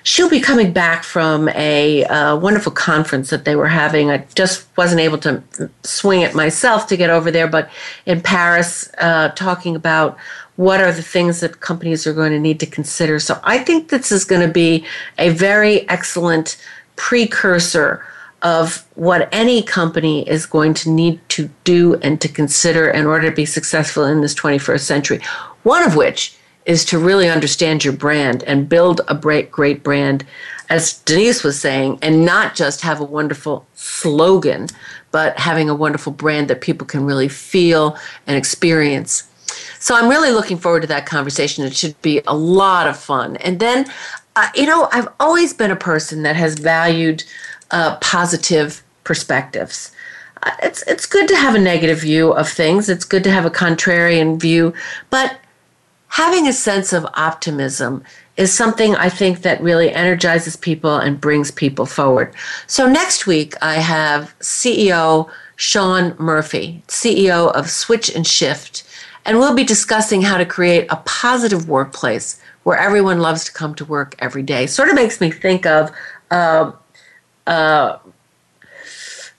[0.05, 4.11] She'll be coming back from a uh, wonderful conference that they were having.
[4.11, 5.43] I just wasn't able to
[5.85, 7.71] swing it myself to get over there, but
[8.07, 10.19] in Paris, uh, talking about
[10.57, 13.19] what are the things that companies are going to need to consider.
[13.19, 14.85] So I think this is going to be
[15.19, 16.57] a very excellent
[16.97, 18.05] precursor
[18.43, 23.31] of what any company is going to need to do and to consider in order
[23.31, 25.21] to be successful in this 21st century.
[25.63, 26.37] One of which
[26.67, 30.25] is to really understand your brand and build a great, great brand,
[30.69, 34.69] as Denise was saying, and not just have a wonderful slogan,
[35.11, 39.29] but having a wonderful brand that people can really feel and experience.
[39.79, 41.65] So I'm really looking forward to that conversation.
[41.65, 43.37] It should be a lot of fun.
[43.39, 43.87] And then,
[44.37, 47.25] uh, you know, I've always been a person that has valued
[47.73, 49.93] uh, positive perspectives.
[50.43, 52.89] Uh, it's it's good to have a negative view of things.
[52.89, 54.73] It's good to have a contrarian view,
[55.11, 55.39] but
[56.09, 58.05] having a sense of optimism
[58.37, 62.35] is something I think that really energizes people and brings people forward.
[62.67, 68.85] So next week I have CEO Shawn Murphy, CEO of Switch and Shift,
[69.25, 73.75] and we'll be discussing how to create a positive workplace where everyone loves to come
[73.75, 74.67] to work every day.
[74.67, 75.91] Sort of makes me think of
[76.31, 76.73] uh,
[77.47, 77.99] uh,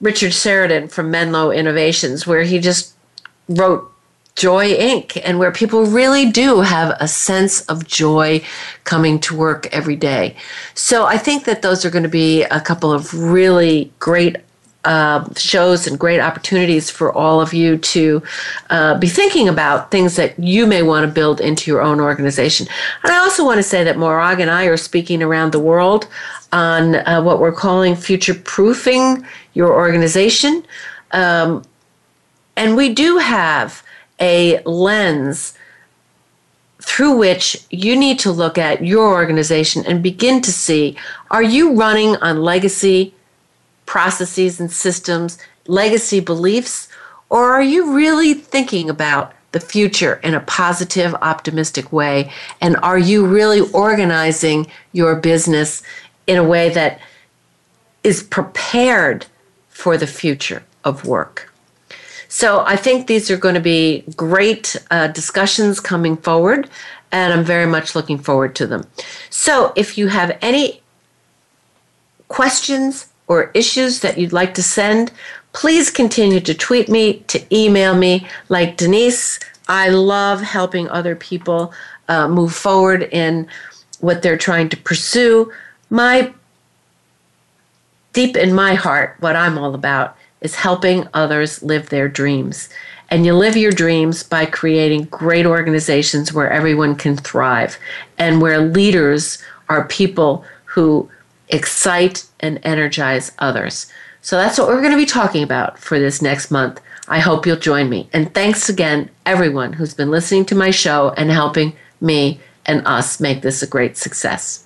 [0.02, 2.94] Richard Sheridan from Menlo Innovations, where he just
[3.48, 3.90] wrote
[4.36, 8.44] Joy Inc., and where people really do have a sense of joy
[8.84, 10.36] coming to work every day.
[10.74, 14.38] So I think that those are going to be a couple of really great
[14.86, 18.22] uh, shows and great opportunities for all of you to
[18.70, 22.68] uh, be thinking about things that you may want to build into your own organization.
[23.04, 26.08] And I also want to say that Morag and I are speaking around the world
[26.54, 30.64] on uh, what we're calling future proofing your organization.
[31.12, 31.64] Um,
[32.56, 33.84] and we do have
[34.22, 35.58] a lens
[36.82, 40.96] through which you need to look at your organization and begin to see
[41.32, 43.14] are you running on legacy
[43.86, 45.38] processes and systems,
[45.68, 46.88] legacy beliefs,
[47.30, 52.32] or are you really thinking about the future in a positive, optimistic way?
[52.60, 55.84] And are you really organizing your business
[56.28, 57.00] in a way that
[58.04, 59.26] is prepared
[59.70, 61.54] for the future of work.
[62.28, 66.70] So I think these are going to be great uh, discussions coming forward,
[67.12, 68.88] and I'm very much looking forward to them.
[69.30, 70.82] So if you have any
[72.28, 75.12] questions or issues that you'd like to send,
[75.54, 78.28] please continue to tweet me, to email me.
[78.50, 81.72] Like Denise, I love helping other people
[82.08, 83.48] uh, move forward in
[84.00, 85.52] what they're trying to pursue
[85.94, 86.34] my
[88.14, 92.70] deep in my heart, what I'm all about is helping others live their dreams.
[93.10, 97.78] And you live your dreams by creating great organizations where everyone can thrive
[98.18, 101.10] and where leaders are people who
[101.50, 103.92] excite and energize others.
[104.22, 107.46] So that's what we're going to be talking about for this next month I hope
[107.46, 108.10] you'll join me.
[108.14, 113.20] And thanks again, everyone who's been listening to my show and helping me and us
[113.20, 114.63] make this a great success.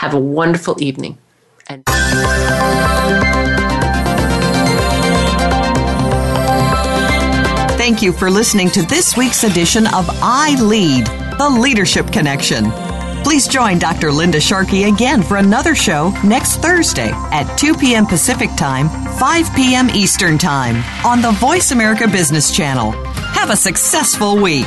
[0.00, 1.18] Have a wonderful evening.
[1.68, 1.84] And
[7.76, 11.04] Thank you for listening to this week's edition of I Lead,
[11.36, 12.70] the Leadership Connection.
[13.22, 14.10] Please join Dr.
[14.10, 18.06] Linda Sharkey again for another show next Thursday at 2 p.m.
[18.06, 18.88] Pacific Time,
[19.18, 19.90] 5 p.m.
[19.90, 22.92] Eastern Time on the Voice America Business Channel.
[23.32, 24.66] Have a successful week.